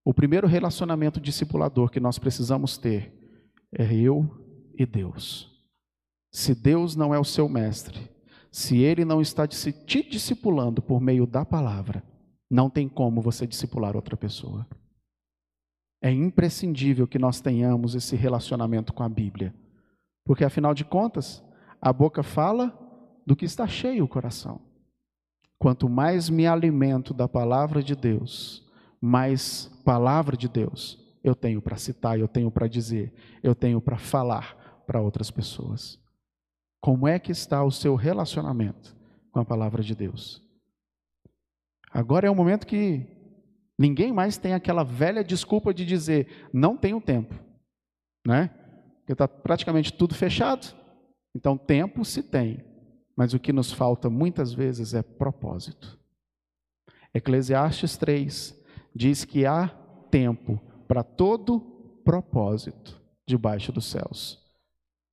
O 0.04 0.14
primeiro 0.14 0.46
relacionamento 0.46 1.20
discipulador 1.20 1.90
que 1.90 2.00
nós 2.00 2.18
precisamos 2.18 2.78
ter 2.78 3.12
é 3.76 3.92
eu 3.92 4.72
e 4.78 4.86
Deus. 4.86 5.50
Se 6.32 6.54
Deus 6.54 6.94
não 6.94 7.14
é 7.14 7.18
o 7.18 7.24
seu 7.24 7.48
mestre, 7.48 8.08
se 8.52 8.78
ele 8.78 9.04
não 9.04 9.20
está 9.20 9.46
te 9.46 10.02
discipulando 10.08 10.80
por 10.80 11.00
meio 11.00 11.26
da 11.26 11.44
palavra, 11.44 12.02
não 12.50 12.70
tem 12.70 12.88
como 12.88 13.20
você 13.20 13.46
discipular 13.46 13.96
outra 13.96 14.16
pessoa. 14.16 14.66
É 16.00 16.10
imprescindível 16.10 17.06
que 17.06 17.18
nós 17.18 17.40
tenhamos 17.40 17.94
esse 17.94 18.14
relacionamento 18.14 18.92
com 18.92 19.02
a 19.02 19.08
Bíblia, 19.08 19.54
porque 20.24 20.44
afinal 20.44 20.72
de 20.72 20.84
contas, 20.84 21.42
a 21.80 21.92
boca 21.92 22.22
fala 22.22 22.85
do 23.26 23.34
que 23.34 23.44
está 23.44 23.66
cheio 23.66 24.04
o 24.04 24.08
coração. 24.08 24.60
Quanto 25.58 25.88
mais 25.88 26.30
me 26.30 26.46
alimento 26.46 27.12
da 27.12 27.26
palavra 27.26 27.82
de 27.82 27.96
Deus, 27.96 28.64
mais 29.00 29.66
palavra 29.84 30.36
de 30.36 30.48
Deus 30.48 31.04
eu 31.26 31.34
tenho 31.34 31.60
para 31.60 31.76
citar, 31.76 32.18
eu 32.18 32.28
tenho 32.28 32.50
para 32.52 32.68
dizer, 32.68 33.12
eu 33.42 33.52
tenho 33.52 33.80
para 33.80 33.98
falar 33.98 34.84
para 34.86 35.00
outras 35.00 35.28
pessoas. 35.28 36.00
Como 36.80 37.08
é 37.08 37.18
que 37.18 37.32
está 37.32 37.64
o 37.64 37.72
seu 37.72 37.96
relacionamento 37.96 38.96
com 39.32 39.40
a 39.40 39.44
palavra 39.44 39.82
de 39.82 39.92
Deus? 39.92 40.40
Agora 41.90 42.28
é 42.28 42.30
o 42.30 42.34
momento 42.34 42.66
que 42.66 43.04
ninguém 43.76 44.12
mais 44.12 44.38
tem 44.38 44.54
aquela 44.54 44.84
velha 44.84 45.24
desculpa 45.24 45.74
de 45.74 45.84
dizer 45.84 46.48
não 46.52 46.76
tenho 46.76 47.00
tempo, 47.00 47.34
né? 48.24 48.48
Porque 48.98 49.12
está 49.12 49.26
praticamente 49.26 49.92
tudo 49.92 50.14
fechado. 50.14 50.76
Então 51.34 51.58
tempo 51.58 52.04
se 52.04 52.22
tem, 52.22 52.64
mas 53.16 53.32
o 53.32 53.40
que 53.40 53.52
nos 53.52 53.72
falta 53.72 54.10
muitas 54.10 54.52
vezes 54.52 54.92
é 54.92 55.02
propósito. 55.02 55.98
Eclesiastes 57.14 57.96
3 57.96 58.54
diz 58.94 59.24
que 59.24 59.46
há 59.46 59.68
tempo 60.10 60.60
para 60.86 61.02
todo 61.02 61.60
propósito 62.04 63.00
debaixo 63.26 63.72
dos 63.72 63.86
céus. 63.86 64.44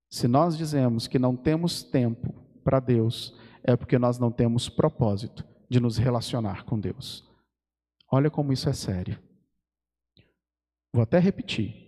Se 0.10 0.28
nós 0.28 0.58
dizemos 0.58 1.08
que 1.08 1.18
não 1.18 1.36
temos 1.36 1.82
tempo 1.82 2.36
para 2.64 2.80
Deus, 2.80 3.36
é 3.64 3.76
porque 3.76 3.98
nós 3.98 4.20
não 4.20 4.32
temos 4.32 4.70
propósito 4.70 5.46
de 5.70 5.80
nos 5.80 5.98
relacionar 5.98 6.66
com 6.66 6.80
Deus. 6.80 7.28
Olha 8.12 8.30
como 8.30 8.54
isso 8.54 8.70
é 8.70 8.74
sério. 8.74 9.18
Vou 10.92 11.02
até 11.02 11.18
repetir. 11.18 11.84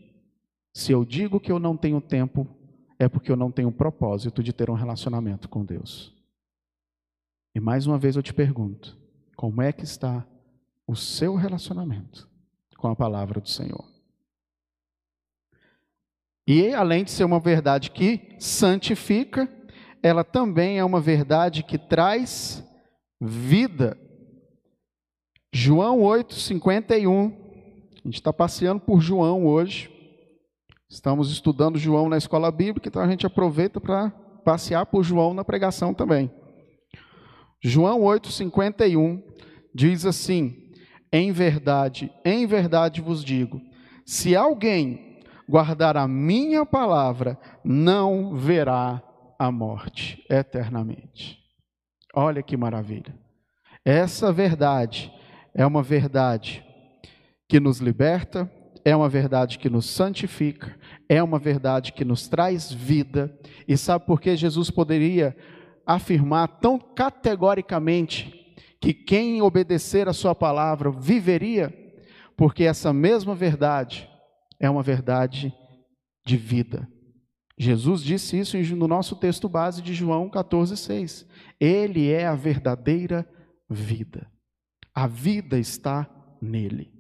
Se 0.73 0.91
eu 0.91 1.05
digo 1.05 1.39
que 1.39 1.51
eu 1.51 1.59
não 1.59 1.77
tenho 1.77 2.01
tempo, 2.01 2.47
é 2.97 3.07
porque 3.07 3.31
eu 3.31 3.35
não 3.35 3.51
tenho 3.51 3.71
propósito 3.71 4.41
de 4.41 4.53
ter 4.53 4.69
um 4.69 4.73
relacionamento 4.73 5.49
com 5.49 5.63
Deus. 5.63 6.13
E 7.53 7.59
mais 7.59 7.87
uma 7.87 7.97
vez 7.97 8.15
eu 8.15 8.23
te 8.23 8.33
pergunto: 8.33 8.97
como 9.35 9.61
é 9.61 9.71
que 9.71 9.83
está 9.83 10.25
o 10.87 10.95
seu 10.95 11.35
relacionamento 11.35 12.29
com 12.77 12.87
a 12.87 12.95
palavra 12.95 13.39
do 13.39 13.49
Senhor? 13.49 13.85
E 16.47 16.73
além 16.73 17.03
de 17.03 17.11
ser 17.11 17.23
uma 17.23 17.39
verdade 17.39 17.89
que 17.89 18.35
santifica, 18.39 19.49
ela 20.03 20.23
também 20.23 20.77
é 20.77 20.85
uma 20.85 21.01
verdade 21.01 21.63
que 21.63 21.77
traz 21.77 22.63
vida. 23.19 23.97
João 25.51 26.01
8, 26.01 26.35
51. 26.35 27.27
A 27.27 28.07
gente 28.07 28.15
está 28.15 28.31
passeando 28.31 28.81
por 28.81 29.01
João 29.01 29.47
hoje. 29.47 29.94
Estamos 30.89 31.31
estudando 31.31 31.79
João 31.79 32.07
na 32.07 32.17
escola 32.17 32.51
bíblica, 32.51 32.87
então 32.87 33.01
a 33.01 33.07
gente 33.07 33.25
aproveita 33.25 33.81
para 33.81 34.09
passear 34.43 34.85
por 34.85 35.03
João 35.03 35.33
na 35.33 35.43
pregação 35.43 35.93
também. 35.93 36.31
João 37.61 38.03
8, 38.03 38.31
51 38.31 39.23
diz 39.73 40.05
assim: 40.05 40.71
Em 41.11 41.31
verdade, 41.31 42.11
em 42.23 42.45
verdade 42.45 43.01
vos 43.01 43.23
digo, 43.23 43.59
se 44.05 44.35
alguém 44.35 45.19
guardar 45.49 45.97
a 45.97 46.07
minha 46.07 46.65
palavra, 46.65 47.37
não 47.63 48.35
verá 48.35 49.01
a 49.39 49.51
morte 49.51 50.23
eternamente. 50.29 51.39
Olha 52.13 52.41
que 52.41 52.55
maravilha. 52.55 53.13
Essa 53.83 54.31
verdade 54.31 55.11
é 55.53 55.65
uma 55.65 55.83
verdade 55.83 56.63
que 57.47 57.59
nos 57.59 57.79
liberta, 57.79 58.49
é 58.85 58.95
uma 58.95 59.09
verdade 59.09 59.57
que 59.57 59.67
nos 59.67 59.87
santifica, 59.87 60.77
é 61.09 61.21
uma 61.21 61.39
verdade 61.39 61.91
que 61.91 62.05
nos 62.05 62.27
traz 62.27 62.71
vida. 62.71 63.35
E 63.67 63.75
sabe 63.75 64.05
por 64.05 64.21
que 64.21 64.35
Jesus 64.35 64.69
poderia 64.69 65.35
afirmar 65.87 66.47
tão 66.59 66.77
categoricamente 66.77 68.55
que 68.79 68.93
quem 68.93 69.41
obedecer 69.41 70.07
a 70.07 70.13
sua 70.13 70.35
palavra 70.35 70.91
viveria? 70.91 71.73
Porque 72.37 72.63
essa 72.63 72.93
mesma 72.93 73.33
verdade 73.33 74.07
é 74.59 74.69
uma 74.69 74.83
verdade 74.83 75.51
de 76.23 76.37
vida. 76.37 76.87
Jesus 77.57 78.03
disse 78.03 78.37
isso 78.37 78.57
no 78.75 78.87
nosso 78.87 79.15
texto 79.15 79.49
base 79.49 79.81
de 79.81 79.95
João 79.95 80.29
14,6. 80.29 81.25
Ele 81.59 82.11
é 82.11 82.27
a 82.27 82.35
verdadeira 82.35 83.27
vida. 83.67 84.29
A 84.93 85.07
vida 85.07 85.57
está 85.57 86.07
nele. 86.39 86.94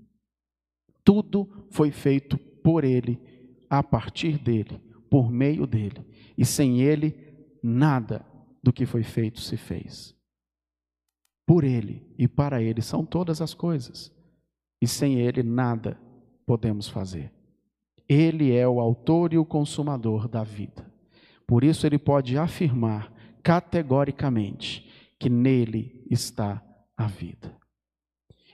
Tudo 1.05 1.67
foi 1.69 1.91
feito 1.91 2.37
por 2.37 2.83
ele, 2.83 3.21
a 3.69 3.81
partir 3.81 4.37
dele, 4.37 4.81
por 5.09 5.31
meio 5.31 5.65
dele, 5.65 6.05
e 6.37 6.43
sem 6.43 6.81
ele, 6.81 7.15
nada 7.63 8.25
do 8.61 8.73
que 8.73 8.85
foi 8.85 9.03
feito 9.03 9.39
se 9.39 9.55
fez. 9.55 10.15
Por 11.45 11.63
ele 11.63 12.03
e 12.17 12.27
para 12.27 12.61
ele 12.61 12.81
são 12.81 13.05
todas 13.05 13.39
as 13.39 13.53
coisas, 13.53 14.11
e 14.81 14.87
sem 14.87 15.19
ele 15.19 15.43
nada 15.43 15.97
podemos 16.45 16.89
fazer. 16.89 17.31
Ele 18.09 18.51
é 18.51 18.67
o 18.67 18.79
autor 18.79 19.31
e 19.33 19.37
o 19.37 19.45
consumador 19.45 20.27
da 20.27 20.43
vida. 20.43 20.91
Por 21.47 21.63
isso 21.63 21.85
ele 21.85 21.99
pode 21.99 22.37
afirmar 22.37 23.13
categoricamente 23.43 24.89
que 25.19 25.29
nele 25.29 26.03
está 26.09 26.63
a 26.97 27.05
vida. 27.07 27.55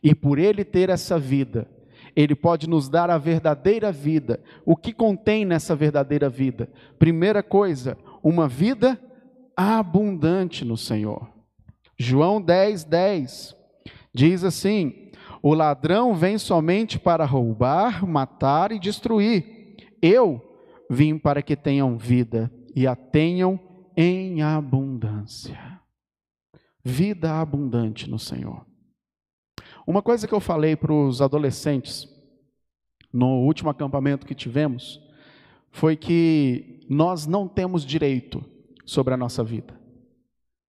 E 0.04 0.14
por 0.14 0.38
ele 0.38 0.66
ter 0.66 0.90
essa 0.90 1.18
vida, 1.18 1.70
ele 2.16 2.36
pode 2.36 2.70
nos 2.70 2.90
dar 2.90 3.10
a 3.10 3.18
verdadeira 3.18 3.92
vida. 3.92 4.42
O 4.66 4.76
que 4.76 4.94
contém 4.94 5.46
nessa 5.46 5.76
verdadeira 5.76 6.30
vida? 6.30 6.70
Primeira 7.00 7.42
coisa, 7.42 7.98
uma 8.24 8.48
vida 8.48 9.00
abundante 9.56 10.66
no 10.66 10.78
Senhor. 10.78 11.30
João 11.98 12.42
10, 12.42 12.84
10 12.86 13.56
diz 14.14 14.44
assim: 14.44 15.12
O 15.42 15.54
ladrão 15.54 16.16
vem 16.16 16.38
somente 16.38 17.00
para 17.00 17.26
roubar, 17.26 18.06
matar 18.06 18.72
e 18.72 18.80
destruir. 18.80 19.76
Eu 20.02 20.42
vim 20.90 21.18
para 21.18 21.42
que 21.42 21.56
tenham 21.56 21.98
vida 21.98 22.52
e 22.76 22.88
a 22.88 22.96
tenham 22.96 23.60
em 23.96 24.42
abundância. 24.42 25.60
Vida 26.84 27.40
abundante 27.40 28.10
no 28.10 28.18
Senhor. 28.18 28.66
Uma 29.92 30.02
coisa 30.02 30.26
que 30.26 30.34
eu 30.34 30.40
falei 30.40 30.74
para 30.74 30.94
os 30.94 31.22
adolescentes 31.22 32.08
no 33.12 33.42
último 33.42 33.70
acampamento 33.70 34.26
que 34.26 34.34
tivemos 34.34 35.02
foi 35.70 35.98
que 35.98 36.80
nós 36.90 37.28
não 37.28 37.46
temos 37.46 37.86
direito 37.86 38.42
sobre 38.86 39.14
a 39.14 39.18
nossa 39.18 39.44
vida. 39.44 39.78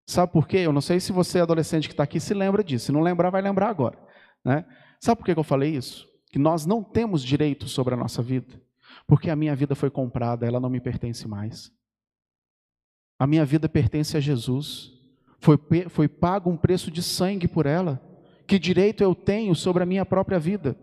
Sabe 0.04 0.32
por 0.32 0.48
quê? 0.48 0.56
Eu 0.56 0.72
não 0.72 0.80
sei 0.80 0.98
se 0.98 1.12
você, 1.12 1.38
adolescente 1.38 1.86
que 1.86 1.94
está 1.94 2.02
aqui, 2.02 2.18
se 2.18 2.34
lembra 2.34 2.64
disso. 2.64 2.86
Se 2.86 2.92
não 2.92 3.00
lembrar, 3.00 3.30
vai 3.30 3.40
lembrar 3.40 3.68
agora. 3.68 3.96
Né? 4.44 4.64
Sabe 4.98 5.18
por 5.20 5.24
que 5.24 5.38
eu 5.38 5.44
falei 5.44 5.70
isso? 5.70 6.04
Que 6.32 6.38
nós 6.40 6.66
não 6.66 6.82
temos 6.82 7.22
direito 7.22 7.68
sobre 7.68 7.94
a 7.94 7.96
nossa 7.96 8.20
vida. 8.24 8.60
Porque 9.06 9.30
a 9.30 9.36
minha 9.36 9.54
vida 9.54 9.76
foi 9.76 9.88
comprada, 9.88 10.44
ela 10.44 10.58
não 10.58 10.68
me 10.68 10.80
pertence 10.80 11.28
mais. 11.28 11.70
A 13.20 13.26
minha 13.28 13.44
vida 13.44 13.68
pertence 13.68 14.16
a 14.16 14.20
Jesus. 14.20 14.90
Foi, 15.38 15.56
foi 15.88 16.08
pago 16.08 16.50
um 16.50 16.56
preço 16.56 16.90
de 16.90 17.04
sangue 17.04 17.46
por 17.46 17.66
ela. 17.66 18.10
Que 18.52 18.58
direito 18.58 19.02
eu 19.02 19.14
tenho 19.14 19.54
sobre 19.54 19.82
a 19.82 19.86
minha 19.86 20.04
própria 20.04 20.38
vida? 20.38 20.76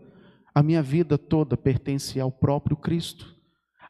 A 0.55 0.63
minha 0.63 0.81
vida 0.81 1.19
toda 1.19 1.55
pertence 1.55 2.19
ao 2.19 2.31
próprio 2.31 2.75
Cristo. 2.75 3.35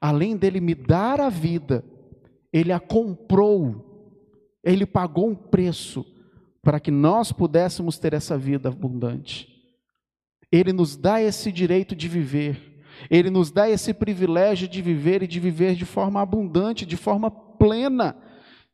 Além 0.01 0.35
dele 0.35 0.59
me 0.59 0.75
dar 0.75 1.21
a 1.21 1.29
vida, 1.29 1.85
ele 2.51 2.73
a 2.73 2.79
comprou. 2.81 4.19
Ele 4.61 4.85
pagou 4.85 5.29
um 5.29 5.33
preço 5.33 6.05
para 6.61 6.77
que 6.77 6.91
nós 6.91 7.31
pudéssemos 7.31 7.97
ter 7.97 8.13
essa 8.13 8.37
vida 8.37 8.67
abundante. 8.67 9.47
Ele 10.51 10.73
nos 10.73 10.97
dá 10.97 11.21
esse 11.21 11.49
direito 11.49 11.95
de 11.95 12.09
viver. 12.09 12.83
Ele 13.09 13.29
nos 13.29 13.49
dá 13.49 13.69
esse 13.69 13.93
privilégio 13.93 14.67
de 14.67 14.81
viver 14.81 15.23
e 15.23 15.27
de 15.27 15.39
viver 15.39 15.73
de 15.75 15.85
forma 15.85 16.19
abundante, 16.19 16.85
de 16.85 16.97
forma 16.97 17.31
plena, 17.31 18.17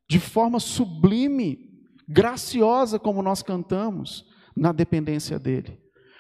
de 0.10 0.20
forma 0.20 0.60
sublime, 0.60 1.60
graciosa, 2.08 2.98
como 2.98 3.22
nós 3.22 3.44
cantamos 3.44 4.34
na 4.56 4.72
dependência 4.72 5.38
dEle. 5.38 5.80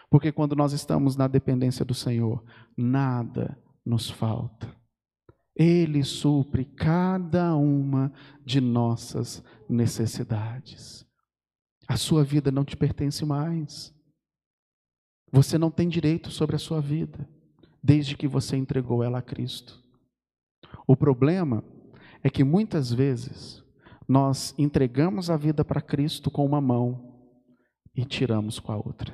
Porque 0.10 0.32
quando 0.32 0.56
nós 0.56 0.74
estamos 0.74 1.16
na 1.16 1.28
dependência 1.28 1.84
do 1.84 1.94
Senhor, 1.94 2.44
nada 2.78 3.58
nos 3.86 4.10
falta. 4.10 4.76
Ele 5.56 6.04
supre 6.04 6.66
cada 6.66 7.56
uma 7.56 8.12
de 8.46 8.60
nossas 8.60 9.44
necessidades. 9.70 11.06
A 11.88 11.96
sua 11.98 12.24
vida 12.24 12.52
não 12.52 12.66
te 12.66 12.76
pertence 12.76 13.26
mais. 13.26 13.94
Você 15.32 15.58
não 15.58 15.72
tem 15.72 15.88
direito 15.88 16.30
sobre 16.30 16.56
a 16.56 16.60
sua 16.60 16.82
vida, 16.82 17.28
desde 17.82 18.18
que 18.18 18.28
você 18.28 18.58
entregou 18.58 19.04
ela 19.04 19.20
a 19.20 19.22
Cristo. 19.22 19.82
O 20.88 20.96
problema 20.96 21.64
é 22.24 22.30
que 22.30 22.44
muitas 22.44 22.92
vezes 22.92 23.64
nós 24.08 24.54
entregamos 24.58 25.30
a 25.30 25.38
vida 25.38 25.64
para 25.64 25.82
Cristo 25.82 26.30
com 26.30 26.46
uma 26.46 26.62
mão 26.62 27.15
e 27.96 28.04
tiramos 28.06 28.60
com 28.60 28.72
a 28.72 28.78
outra. 28.78 29.14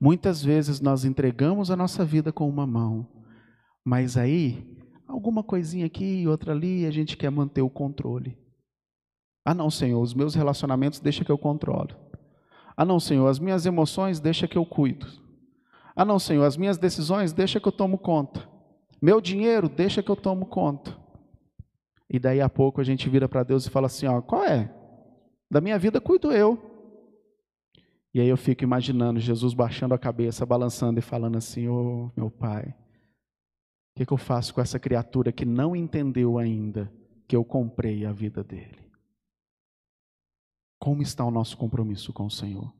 Muitas 0.00 0.42
vezes 0.44 0.80
nós 0.80 1.04
entregamos 1.04 1.70
a 1.70 1.76
nossa 1.76 2.04
vida 2.04 2.32
com 2.32 2.48
uma 2.48 2.66
mão, 2.66 3.06
mas 3.84 4.16
aí, 4.16 4.64
alguma 5.06 5.42
coisinha 5.42 5.86
aqui 5.86 6.22
e 6.22 6.28
outra 6.28 6.52
ali, 6.52 6.86
a 6.86 6.90
gente 6.90 7.16
quer 7.16 7.30
manter 7.30 7.62
o 7.62 7.70
controle. 7.70 8.38
Ah, 9.44 9.54
não, 9.54 9.70
Senhor, 9.70 10.00
os 10.00 10.14
meus 10.14 10.34
relacionamentos 10.34 11.00
deixa 11.00 11.24
que 11.24 11.32
eu 11.32 11.38
controlo. 11.38 11.96
Ah, 12.76 12.84
não, 12.84 13.00
Senhor, 13.00 13.26
as 13.26 13.38
minhas 13.38 13.66
emoções 13.66 14.20
deixa 14.20 14.46
que 14.46 14.56
eu 14.56 14.64
cuido. 14.64 15.06
Ah, 15.96 16.04
não, 16.04 16.18
Senhor, 16.18 16.44
as 16.44 16.56
minhas 16.56 16.78
decisões 16.78 17.32
deixa 17.32 17.58
que 17.58 17.66
eu 17.66 17.72
tomo 17.72 17.98
conta. 17.98 18.48
Meu 19.02 19.20
dinheiro 19.20 19.68
deixa 19.68 20.02
que 20.02 20.10
eu 20.10 20.16
tomo 20.16 20.46
conta. 20.46 20.96
E 22.08 22.18
daí 22.18 22.40
a 22.40 22.48
pouco 22.48 22.80
a 22.80 22.84
gente 22.84 23.08
vira 23.08 23.28
para 23.28 23.42
Deus 23.42 23.66
e 23.66 23.70
fala 23.70 23.86
assim: 23.86 24.06
ó, 24.06 24.20
qual 24.20 24.44
é? 24.44 24.72
Da 25.50 25.60
minha 25.60 25.78
vida 25.78 26.00
cuido 26.00 26.30
eu. 26.30 26.58
E 28.12 28.20
aí 28.20 28.28
eu 28.28 28.36
fico 28.36 28.64
imaginando 28.64 29.20
Jesus 29.20 29.54
baixando 29.54 29.94
a 29.94 29.98
cabeça, 29.98 30.44
balançando 30.44 30.98
e 30.98 31.02
falando 31.02 31.36
assim: 31.36 31.68
Ô 31.68 32.06
oh, 32.06 32.20
meu 32.20 32.30
pai, 32.30 32.68
o 32.68 32.74
que, 33.96 34.06
que 34.06 34.12
eu 34.12 34.18
faço 34.18 34.54
com 34.54 34.60
essa 34.60 34.78
criatura 34.78 35.32
que 35.32 35.44
não 35.44 35.76
entendeu 35.76 36.38
ainda 36.38 36.92
que 37.26 37.36
eu 37.36 37.44
comprei 37.44 38.04
a 38.04 38.12
vida 38.12 38.42
dele? 38.42 38.88
Como 40.78 41.02
está 41.02 41.24
o 41.24 41.30
nosso 41.30 41.56
compromisso 41.56 42.12
com 42.12 42.26
o 42.26 42.30
Senhor? 42.30 42.72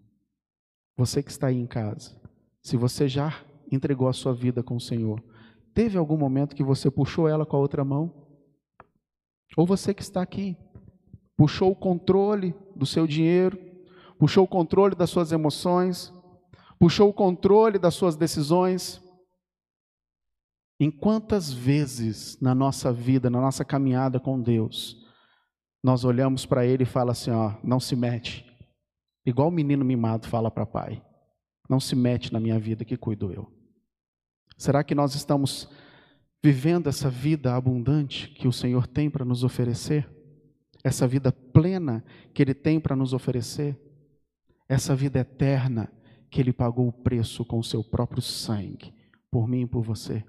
Você 0.96 1.22
que 1.22 1.31
está 1.31 1.48
aí 1.48 1.57
em 1.57 1.66
casa, 1.66 2.20
se 2.62 2.76
você 2.76 3.09
já 3.09 3.44
entregou 3.70 4.09
a 4.09 4.12
sua 4.12 4.35
vida 4.35 4.62
com 4.62 4.76
o 4.76 4.81
Senhor, 4.81 5.22
teve 5.74 5.98
algum 5.98 6.16
momento 6.16 6.57
que 6.57 6.62
você 6.62 6.90
puxou 6.90 7.28
ela 7.28 7.44
com 7.44 7.57
a 7.57 7.61
outra 7.61 7.85
mão? 7.85 8.26
Ou 9.57 9.66
você 9.66 9.94
que 9.94 10.02
está 10.02 10.22
aqui, 10.22 10.57
puxou 11.38 11.70
o 11.70 11.77
controle 11.77 12.53
do 12.74 12.85
seu 12.85 13.07
dinheiro, 13.07 13.57
puxou 14.18 14.44
o 14.44 14.48
controle 14.48 14.96
das 14.96 15.09
suas 15.09 15.31
emoções, 15.31 16.12
puxou 16.81 17.09
o 17.09 17.14
controle 17.14 17.79
das 17.79 17.94
suas 17.94 18.16
decisões. 18.16 19.01
Em 20.81 20.90
quantas 20.90 21.53
vezes 21.53 22.40
na 22.40 22.57
nossa 22.57 22.92
vida, 22.92 23.31
na 23.31 23.40
nossa 23.40 23.64
caminhada 23.64 24.18
com 24.18 24.40
Deus, 24.40 25.07
nós 25.83 26.05
olhamos 26.05 26.44
para 26.44 26.66
Ele 26.66 26.83
e 26.83 26.87
fala 26.87 27.12
assim: 27.12 27.31
ó, 27.31 27.55
não 27.62 27.79
se 27.79 27.94
mete. 27.94 28.44
Igual 29.24 29.46
o 29.48 29.53
menino 29.53 29.85
mimado 29.85 30.27
fala 30.27 30.51
para 30.51 30.66
pai: 30.66 31.01
não 31.70 31.79
se 31.79 31.94
mete 31.94 32.33
na 32.33 32.40
minha 32.40 32.59
vida 32.59 32.85
que 32.85 32.96
cuido 32.96 33.33
eu. 33.33 33.48
Será 34.57 34.83
que 34.83 34.94
nós 34.94 35.14
estamos 35.14 35.68
vivendo 36.42 36.88
essa 36.88 37.09
vida 37.09 37.55
abundante 37.55 38.29
que 38.31 38.48
o 38.48 38.53
Senhor 38.53 38.88
tem 38.88 39.09
para 39.09 39.24
nos 39.24 39.44
oferecer? 39.44 40.17
Essa 40.82 41.06
vida 41.06 41.32
plena 41.32 42.04
que 42.32 42.42
Ele 42.42 42.54
tem 42.54 42.78
para 42.78 42.96
nos 42.96 43.12
oferecer, 43.12 43.78
essa 44.68 44.94
vida 44.94 45.20
eterna 45.20 45.92
que 46.30 46.40
Ele 46.40 46.52
pagou 46.52 46.88
o 46.88 46.92
preço 46.92 47.44
com 47.44 47.58
o 47.58 47.64
seu 47.64 47.82
próprio 47.82 48.22
sangue, 48.22 48.94
por 49.30 49.48
mim 49.48 49.62
e 49.62 49.66
por 49.66 49.82
você. 49.82 50.24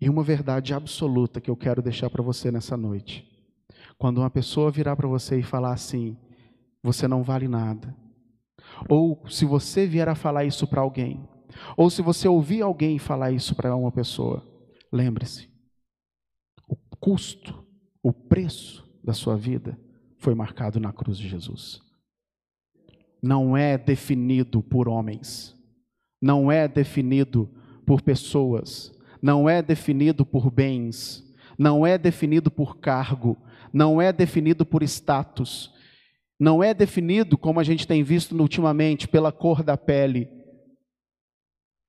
E 0.00 0.08
uma 0.08 0.22
verdade 0.22 0.72
absoluta 0.72 1.40
que 1.40 1.50
eu 1.50 1.56
quero 1.56 1.82
deixar 1.82 2.08
para 2.08 2.22
você 2.22 2.50
nessa 2.50 2.76
noite. 2.76 3.26
Quando 3.98 4.18
uma 4.18 4.30
pessoa 4.30 4.70
virar 4.70 4.96
para 4.96 5.06
você 5.06 5.38
e 5.38 5.42
falar 5.42 5.72
assim: 5.72 6.16
você 6.82 7.06
não 7.06 7.22
vale 7.22 7.46
nada. 7.46 7.94
Ou 8.88 9.28
se 9.28 9.44
você 9.44 9.86
vier 9.86 10.08
a 10.08 10.14
falar 10.14 10.44
isso 10.44 10.66
para 10.66 10.80
alguém, 10.80 11.28
ou 11.76 11.90
se 11.90 12.00
você 12.00 12.26
ouvir 12.26 12.62
alguém 12.62 12.98
falar 12.98 13.30
isso 13.30 13.54
para 13.54 13.76
uma 13.76 13.92
pessoa, 13.92 14.42
lembre-se: 14.90 15.50
o 16.66 16.76
custo 16.98 17.69
o 18.02 18.12
preço 18.12 18.88
da 19.02 19.12
sua 19.12 19.36
vida 19.36 19.78
foi 20.18 20.34
marcado 20.34 20.78
na 20.78 20.92
cruz 20.92 21.18
de 21.18 21.28
Jesus. 21.28 21.80
Não 23.22 23.56
é 23.56 23.76
definido 23.76 24.62
por 24.62 24.88
homens, 24.88 25.54
não 26.20 26.50
é 26.50 26.66
definido 26.66 27.50
por 27.84 28.02
pessoas, 28.02 28.92
não 29.20 29.48
é 29.48 29.60
definido 29.60 30.24
por 30.24 30.50
bens, 30.50 31.24
não 31.58 31.86
é 31.86 31.98
definido 31.98 32.50
por 32.50 32.78
cargo, 32.78 33.36
não 33.72 34.00
é 34.00 34.12
definido 34.12 34.64
por 34.64 34.82
status, 34.82 35.72
não 36.38 36.64
é 36.64 36.72
definido, 36.72 37.36
como 37.36 37.60
a 37.60 37.62
gente 37.62 37.86
tem 37.86 38.02
visto 38.02 38.34
ultimamente, 38.34 39.06
pela 39.06 39.30
cor 39.30 39.62
da 39.62 39.76
pele, 39.76 40.28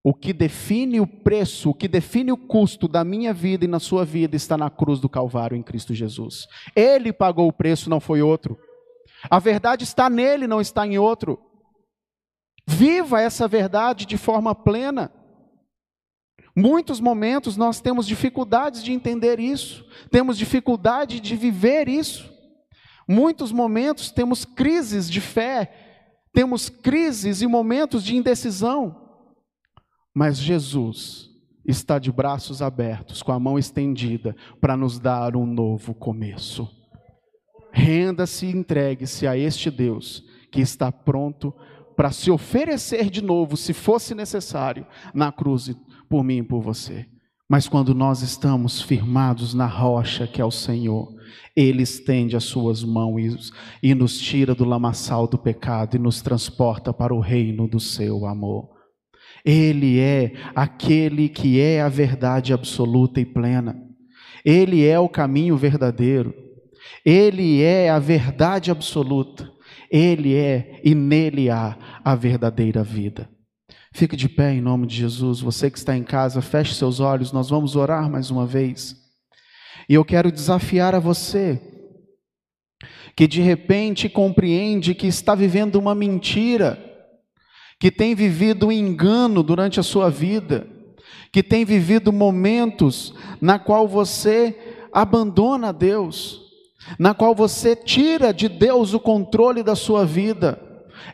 o 0.04 0.14
que 0.14 0.34
define 0.34 1.00
o 1.00 1.06
preço, 1.06 1.70
o 1.70 1.74
que 1.74 1.88
define 1.88 2.32
o 2.32 2.38
custo 2.38 2.88
da 2.88 3.04
minha 3.04 3.34
vida 3.34 3.66
e 3.66 3.68
na 3.68 3.80
sua 3.80 4.04
vida 4.04 4.36
está 4.36 4.58
na 4.58 4.70
cruz 4.70 5.00
do 5.00 5.08
Calvário 5.08 5.56
em 5.56 5.62
Cristo 5.62 5.94
Jesus. 5.94 6.48
Ele 6.76 7.14
pagou 7.14 7.48
o 7.48 7.54
preço, 7.54 7.90
não 7.90 8.00
foi 8.00 8.22
outro. 8.22 8.58
A 9.30 9.38
verdade 9.38 9.84
está 9.84 10.10
nele, 10.10 10.48
não 10.48 10.60
está 10.60 10.88
em 10.88 10.98
outro. 10.98 11.40
Viva 12.68 13.22
essa 13.22 13.48
verdade 13.48 14.08
de 14.08 14.18
forma 14.18 14.56
plena. 14.56 15.12
Muitos 16.56 17.00
momentos 17.00 17.56
nós 17.56 17.80
temos 17.80 18.08
dificuldades 18.08 18.84
de 18.84 18.92
entender 18.92 19.40
isso, 19.40 19.86
temos 20.10 20.38
dificuldade 20.38 21.20
de 21.20 21.36
viver 21.36 21.88
isso. 21.88 22.30
Muitos 23.08 23.52
momentos 23.52 24.12
temos 24.12 24.46
crises 24.46 25.10
de 25.10 25.22
fé, 25.22 25.72
temos 26.34 26.70
crises 26.70 27.42
e 27.42 27.48
momentos 27.48 28.04
de 28.04 28.16
indecisão. 28.16 29.01
Mas 30.14 30.38
Jesus 30.38 31.30
está 31.66 32.00
de 32.00 32.12
braços 32.12 32.62
abertos, 32.62 33.22
com 33.22 33.32
a 33.32 33.40
mão 33.40 33.58
estendida, 33.58 34.36
para 34.60 34.76
nos 34.76 35.00
dar 35.00 35.36
um 35.36 35.46
novo 35.46 35.94
começo. 35.94 36.70
Renda-se 37.72 38.46
e 38.46 38.52
entregue-se 38.52 39.26
a 39.26 39.38
este 39.38 39.72
Deus 39.72 40.24
que 40.52 40.60
está 40.60 40.92
pronto 40.92 41.54
para 41.96 42.12
se 42.12 42.30
oferecer 42.30 43.10
de 43.10 43.22
novo, 43.22 43.56
se 43.56 43.74
fosse 43.74 44.14
necessário, 44.14 44.86
na 45.14 45.32
cruz 45.32 45.74
por 46.10 46.24
mim 46.24 46.40
e 46.40 46.44
por 46.44 46.62
você. 46.62 47.06
Mas 47.50 47.68
quando 47.68 47.94
nós 47.94 48.22
estamos 48.22 48.82
firmados 48.82 49.54
na 49.54 49.66
rocha 49.66 50.26
que 50.26 50.42
é 50.42 50.46
o 50.46 50.52
Senhor, 50.52 51.14
Ele 51.56 51.84
estende 51.84 52.36
as 52.36 52.46
suas 52.46 52.84
mãos 52.84 53.52
e 53.84 53.94
nos 53.94 54.18
tira 54.18 54.56
do 54.56 54.66
lamaçal 54.66 55.28
do 55.28 55.38
pecado 55.38 55.96
e 55.96 56.00
nos 56.00 56.22
transporta 56.22 56.94
para 56.94 57.14
o 57.14 57.20
reino 57.20 57.68
do 57.68 57.80
seu 57.80 58.26
amor. 58.26 58.81
Ele 59.44 60.00
é 60.00 60.34
aquele 60.56 61.30
que 61.30 61.60
é 61.60 61.82
a 61.82 61.90
verdade 61.90 62.54
absoluta 62.54 63.20
e 63.20 63.26
plena. 63.26 63.76
Ele 64.46 64.86
é 64.86 65.00
o 65.00 65.10
caminho 65.10 65.58
verdadeiro. 65.58 66.34
Ele 67.06 67.62
é 67.62 67.90
a 67.90 68.00
verdade 68.00 68.72
absoluta. 68.72 69.50
Ele 69.90 70.36
é 70.36 70.80
e 70.84 70.96
nele 70.96 71.50
há 71.50 71.78
a 72.04 72.16
verdadeira 72.16 72.84
vida. 72.84 73.30
Fique 73.94 74.16
de 74.16 74.30
pé 74.30 74.54
em 74.54 74.62
nome 74.62 74.88
de 74.88 74.96
Jesus. 74.96 75.42
Você 75.42 75.70
que 75.70 75.78
está 75.78 75.96
em 75.96 76.04
casa, 76.04 76.42
feche 76.42 76.74
seus 76.74 77.00
olhos, 77.00 77.32
nós 77.32 77.50
vamos 77.50 77.76
orar 77.76 78.10
mais 78.10 78.32
uma 78.32 78.46
vez. 78.46 78.96
E 79.90 79.94
eu 79.94 80.06
quero 80.06 80.32
desafiar 80.32 80.96
a 80.96 81.00
você 81.00 81.60
que 83.16 83.28
de 83.28 83.42
repente 83.42 84.08
compreende 84.08 84.96
que 84.96 85.08
está 85.08 85.36
vivendo 85.36 85.76
uma 85.76 85.94
mentira, 85.94 86.80
que 87.82 87.90
tem 87.90 88.14
vivido 88.14 88.68
um 88.68 88.72
engano 88.72 89.42
durante 89.42 89.80
a 89.80 89.84
sua 89.84 90.08
vida, 90.08 90.68
que 91.32 91.42
tem 91.42 91.66
vivido 91.66 92.14
momentos 92.14 93.12
na 93.42 93.58
qual 93.58 93.88
você 93.88 94.56
abandona 94.94 95.74
Deus, 95.74 96.42
na 97.00 97.16
qual 97.16 97.34
você 97.34 97.76
tira 97.76 98.32
de 98.32 98.48
Deus 98.48 98.94
o 98.94 99.00
controle 99.00 99.64
da 99.64 99.76
sua 99.76 100.06
vida. 100.06 100.62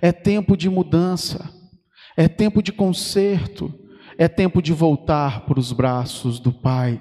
É 0.01 0.12
tempo 0.12 0.58
de 0.58 0.69
mudança. 0.69 1.49
É 2.17 2.27
tempo 2.27 2.63
de 2.63 2.73
conserto, 2.73 3.71
é 4.17 4.27
tempo 4.27 4.60
de 4.60 4.73
voltar 4.73 5.45
para 5.45 5.60
os 5.60 5.71
braços 5.71 6.39
do 6.39 6.51
Pai. 6.51 6.99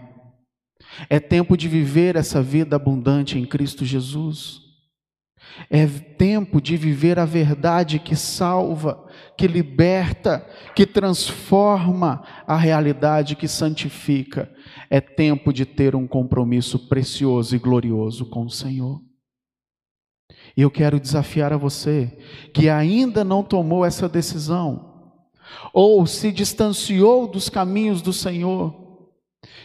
É 1.09 1.19
tempo 1.19 1.57
de 1.57 1.67
viver 1.67 2.15
essa 2.15 2.41
vida 2.41 2.77
abundante 2.77 3.39
em 3.39 3.47
Cristo 3.47 3.85
Jesus. 3.85 4.66
É 5.71 5.87
tempo 5.87 6.61
de 6.61 6.77
viver 6.77 7.19
a 7.19 7.25
verdade 7.25 7.99
que 7.99 8.15
salva, 8.15 9.07
que 9.37 9.47
liberta, 9.47 10.47
que 10.75 10.87
transforma 10.87 12.23
a 12.47 12.57
realidade 12.57 13.35
que 13.35 13.49
santifica. 13.49 14.53
É 14.89 15.01
tempo 15.01 15.53
de 15.53 15.65
ter 15.65 15.97
um 15.97 16.07
compromisso 16.07 16.89
precioso 16.89 17.57
e 17.57 17.59
glorioso 17.59 18.27
com 18.27 18.45
o 18.45 18.51
Senhor. 18.51 19.01
E 20.57 20.63
eu 20.63 20.71
quero 20.71 21.01
desafiar 21.01 21.53
a 21.53 21.57
você 21.57 22.19
que 22.55 22.69
ainda 22.69 23.25
não 23.25 23.43
tomou 23.43 23.85
essa 23.85 24.09
decisão 24.09 24.95
ou 25.73 26.07
se 26.07 26.33
distanciou 26.33 27.27
dos 27.27 27.49
caminhos 27.49 28.03
do 28.03 28.13
Senhor, 28.13 28.86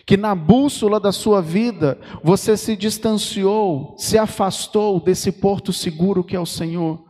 que 0.06 0.17
na 0.17 0.36
bússola 0.36 1.00
da 1.00 1.12
sua 1.12 1.41
vida 1.41 2.00
você 2.24 2.58
se 2.58 2.76
distanciou, 2.76 3.96
se 3.98 4.17
afastou 4.17 5.00
desse 5.00 5.32
porto 5.32 5.72
seguro 5.72 6.24
que 6.24 6.36
é 6.36 6.39
o 6.39 6.46
Senhor, 6.46 7.04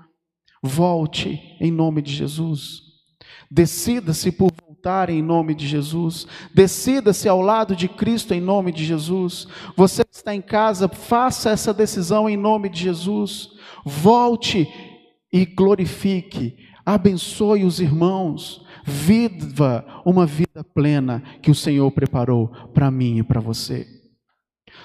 volte 0.62 1.39
em 1.60 1.71
nome 1.71 2.01
de 2.01 2.13
Jesus. 2.13 2.81
Decida-se 3.49 4.31
por 4.31 4.49
voltar 4.65 5.10
em 5.10 5.21
nome 5.21 5.53
de 5.53 5.67
Jesus. 5.67 6.25
Decida-se 6.53 7.27
ao 7.27 7.41
lado 7.41 7.75
de 7.75 7.88
Cristo 7.88 8.34
em 8.34 8.39
nome 8.39 8.71
de 8.71 8.86
Jesus. 8.86 9.47
Você 9.75 10.03
que 10.05 10.15
está 10.15 10.34
em 10.34 10.41
casa, 10.41 10.88
faça 10.88 11.49
essa 11.49 11.73
decisão 11.73 12.29
em 12.29 12.38
nome 12.38 12.69
de 12.69 12.79
Jesus. 12.79 13.49
Volte 13.86 14.67
e 15.31 15.45
glorifique, 15.45 16.55
abençoe 16.86 17.63
os 17.63 17.79
irmãos, 17.79 18.65
Viva 18.83 19.85
uma 20.05 20.25
vida 20.25 20.63
plena 20.63 21.21
que 21.41 21.51
o 21.51 21.55
Senhor 21.55 21.89
preparou 21.91 22.47
para 22.73 22.89
mim 22.91 23.19
e 23.19 23.23
para 23.23 23.39
você. 23.39 23.87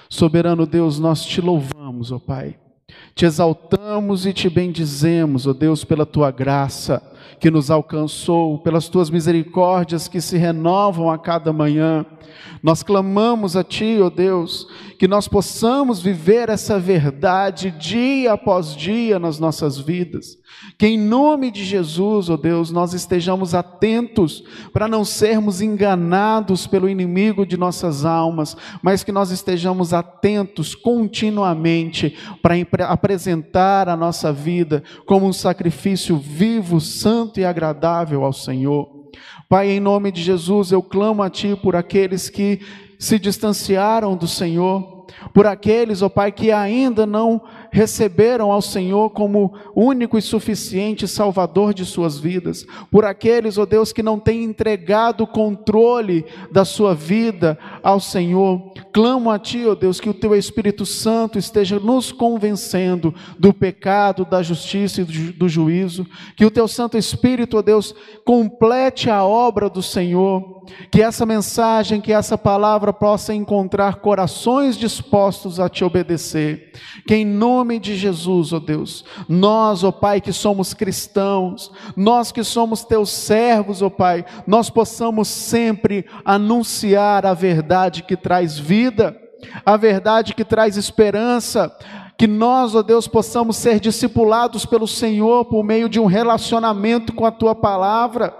Soberano 0.09 0.65
Deus, 0.65 0.99
nós 0.99 1.25
te 1.25 1.41
louvamos, 1.41 2.11
ó 2.11 2.19
Pai. 2.19 2.57
Te 3.13 3.25
exaltamos 3.25 4.25
e 4.25 4.33
te 4.33 4.49
bendizemos, 4.49 5.45
ó 5.45 5.53
Deus, 5.53 5.83
pela 5.83 6.05
tua 6.05 6.31
graça 6.31 7.01
que 7.39 7.51
nos 7.51 7.69
alcançou, 7.69 8.57
pelas 8.59 8.87
tuas 8.87 9.09
misericórdias 9.09 10.07
que 10.07 10.21
se 10.21 10.37
renovam 10.37 11.11
a 11.11 11.17
cada 11.17 11.53
manhã. 11.53 12.05
Nós 12.61 12.83
clamamos 12.83 13.55
a 13.55 13.63
Ti, 13.63 13.99
ó 14.01 14.09
Deus, 14.09 14.67
que 14.97 15.07
nós 15.07 15.27
possamos 15.27 16.01
viver 16.01 16.49
essa 16.49 16.79
verdade 16.79 17.71
dia 17.71 18.33
após 18.33 18.75
dia 18.75 19.19
nas 19.19 19.39
nossas 19.39 19.77
vidas. 19.77 20.37
Que 20.77 20.87
em 20.87 20.97
nome 20.97 21.51
de 21.51 21.63
Jesus, 21.63 22.29
ó 22.29 22.37
Deus, 22.37 22.71
nós 22.71 22.93
estejamos 22.93 23.53
atentos 23.53 24.43
para 24.73 24.87
não 24.87 25.05
sermos 25.05 25.61
enganados 25.61 26.65
pelo 26.65 26.89
inimigo 26.89 27.45
de 27.45 27.57
nossas 27.57 28.05
almas, 28.05 28.57
mas 28.81 29.03
que 29.03 29.11
nós 29.11 29.29
estejamos 29.29 29.93
atentos 29.93 30.73
continuamente 30.73 32.15
para 32.41 32.85
apresentar 32.87 33.87
a 33.87 33.95
nossa 33.95 34.31
vida 34.33 34.83
como 35.05 35.27
um 35.27 35.33
sacrifício 35.33 36.17
vivo, 36.17 36.79
santo 36.81 37.06
e 37.37 37.45
agradável 37.45 38.23
ao 38.23 38.33
Senhor. 38.33 38.89
Pai, 39.49 39.69
em 39.69 39.79
nome 39.79 40.11
de 40.11 40.21
Jesus, 40.21 40.71
eu 40.71 40.81
clamo 40.83 41.23
a 41.23 41.29
Ti 41.29 41.55
por 41.55 41.75
aqueles 41.75 42.29
que 42.29 42.59
se 42.99 43.17
distanciaram 43.17 44.15
do 44.15 44.27
Senhor, 44.27 45.05
por 45.33 45.47
aqueles, 45.47 46.01
ó 46.01 46.09
Pai, 46.09 46.31
que 46.31 46.51
ainda 46.51 47.05
não 47.05 47.41
receberam 47.71 48.51
ao 48.51 48.61
Senhor 48.61 49.09
como 49.11 49.53
único 49.75 50.17
e 50.17 50.21
suficiente 50.21 51.07
Salvador 51.07 51.73
de 51.73 51.85
suas 51.85 52.19
vidas, 52.19 52.65
por 52.91 53.05
aqueles, 53.05 53.57
ó 53.57 53.65
Deus, 53.65 53.91
que 53.91 54.03
não 54.03 54.19
têm 54.19 54.43
entregado 54.43 55.23
o 55.23 55.27
controle 55.27 56.25
da 56.51 56.65
sua 56.65 56.93
vida 56.93 57.57
ao 57.83 57.99
Senhor. 57.99 58.73
Clamo 58.93 59.29
a 59.29 59.37
Ti, 59.37 59.65
ó 59.67 59.75
Deus, 59.75 59.99
que 59.99 60.09
o 60.09 60.13
Teu 60.13 60.35
Espírito 60.35 60.85
Santo 60.85 61.37
esteja 61.37 61.79
nos 61.79 62.11
convencendo 62.11 63.13
do 63.37 63.53
pecado, 63.53 64.25
da 64.25 64.41
justiça 64.41 65.01
e 65.01 65.03
do 65.03 65.47
juízo, 65.47 66.05
que 66.35 66.45
o 66.45 66.51
Teu 66.51 66.67
Santo 66.67 66.97
Espírito, 66.97 67.57
ó 67.57 67.61
Deus, 67.61 67.93
complete 68.25 69.09
a 69.09 69.23
obra 69.23 69.69
do 69.69 69.83
Senhor, 69.83 70.63
que 70.91 71.01
essa 71.01 71.25
mensagem, 71.25 72.01
que 72.01 72.11
essa 72.11 72.37
palavra 72.37 72.91
possa 72.91 73.33
encontrar 73.33 73.97
corações 73.97 74.77
dispostos 74.77 75.59
a 75.59 75.69
Te 75.69 75.83
obedecer, 75.83 76.71
que 77.07 77.15
em 77.15 77.25
nome 77.25 77.56
nome 77.57 77.79
de 77.79 77.95
Jesus, 77.95 78.53
ó 78.53 78.59
Deus, 78.59 79.03
nós, 79.27 79.83
ó 79.83 79.91
Pai, 79.91 80.21
que 80.21 80.31
somos 80.31 80.75
cristãos, 80.75 81.71
nós 81.95 82.31
que 82.31 82.43
somos 82.43 82.83
teus 82.83 83.09
servos, 83.09 83.81
ó 83.81 83.89
Pai, 83.89 84.23
nós 84.45 84.69
possamos 84.69 85.27
sempre 85.27 86.05
anunciar 86.23 87.25
a 87.25 87.33
verdade 87.33 88.03
que 88.03 88.15
traz 88.15 88.59
vida, 88.59 89.19
a 89.65 89.75
verdade 89.75 90.35
que 90.35 90.45
traz 90.45 90.77
esperança, 90.77 91.75
que 92.15 92.27
nós, 92.27 92.75
ó 92.75 92.83
Deus, 92.83 93.07
possamos 93.07 93.57
ser 93.57 93.79
discipulados 93.79 94.65
pelo 94.65 94.87
Senhor 94.87 95.45
por 95.45 95.63
meio 95.63 95.89
de 95.89 95.99
um 95.99 96.05
relacionamento 96.05 97.13
com 97.13 97.25
a 97.25 97.31
tua 97.31 97.55
palavra, 97.55 98.35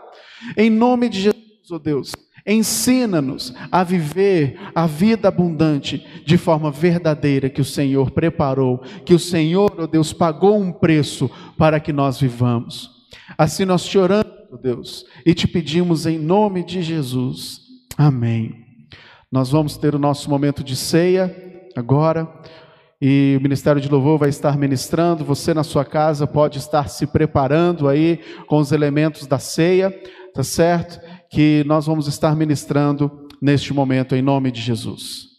em 0.55 0.69
nome 0.69 1.09
de 1.09 1.21
Jesus, 1.21 1.71
ó 1.71 1.79
Deus. 1.79 2.11
Ensina-nos 2.47 3.53
a 3.69 3.83
viver 3.83 4.57
a 4.73 4.87
vida 4.87 5.27
abundante 5.27 6.07
de 6.25 6.37
forma 6.37 6.71
verdadeira 6.71 7.49
que 7.49 7.59
o 7.59 7.65
Senhor 7.65 8.11
preparou, 8.11 8.81
que 9.03 9.13
o 9.13 9.19
Senhor, 9.19 9.75
ó 9.77 9.83
oh 9.83 9.87
Deus, 9.87 10.13
pagou 10.13 10.57
um 10.57 10.71
preço 10.71 11.29
para 11.57 11.77
que 11.77 11.91
nós 11.91 12.21
vivamos. 12.21 12.89
Assim 13.37 13.65
nós 13.65 13.83
te 13.83 13.97
oramos, 13.97 14.31
Deus, 14.61 15.05
e 15.25 15.33
te 15.33 15.45
pedimos 15.45 16.05
em 16.05 16.17
nome 16.17 16.63
de 16.63 16.81
Jesus. 16.81 17.59
Amém. 17.97 18.65
Nós 19.29 19.49
vamos 19.49 19.75
ter 19.75 19.93
o 19.93 19.99
nosso 19.99 20.29
momento 20.29 20.63
de 20.63 20.75
ceia 20.75 21.35
agora. 21.75 22.27
E 22.99 23.35
o 23.37 23.43
Ministério 23.43 23.79
de 23.81 23.89
Louvor 23.89 24.17
vai 24.17 24.29
estar 24.29 24.57
ministrando. 24.57 25.25
Você 25.25 25.53
na 25.53 25.63
sua 25.63 25.83
casa 25.83 26.25
pode 26.25 26.57
estar 26.57 26.87
se 26.87 27.05
preparando 27.05 27.87
aí 27.87 28.19
com 28.47 28.57
os 28.57 28.71
elementos 28.71 29.27
da 29.27 29.37
ceia, 29.37 29.91
tá 30.33 30.43
certo? 30.43 30.99
Que 31.29 31.63
nós 31.65 31.85
vamos 31.85 32.07
estar 32.07 32.35
ministrando 32.35 33.27
neste 33.41 33.73
momento, 33.73 34.15
em 34.15 34.21
nome 34.21 34.51
de 34.51 34.61
Jesus. 34.61 35.36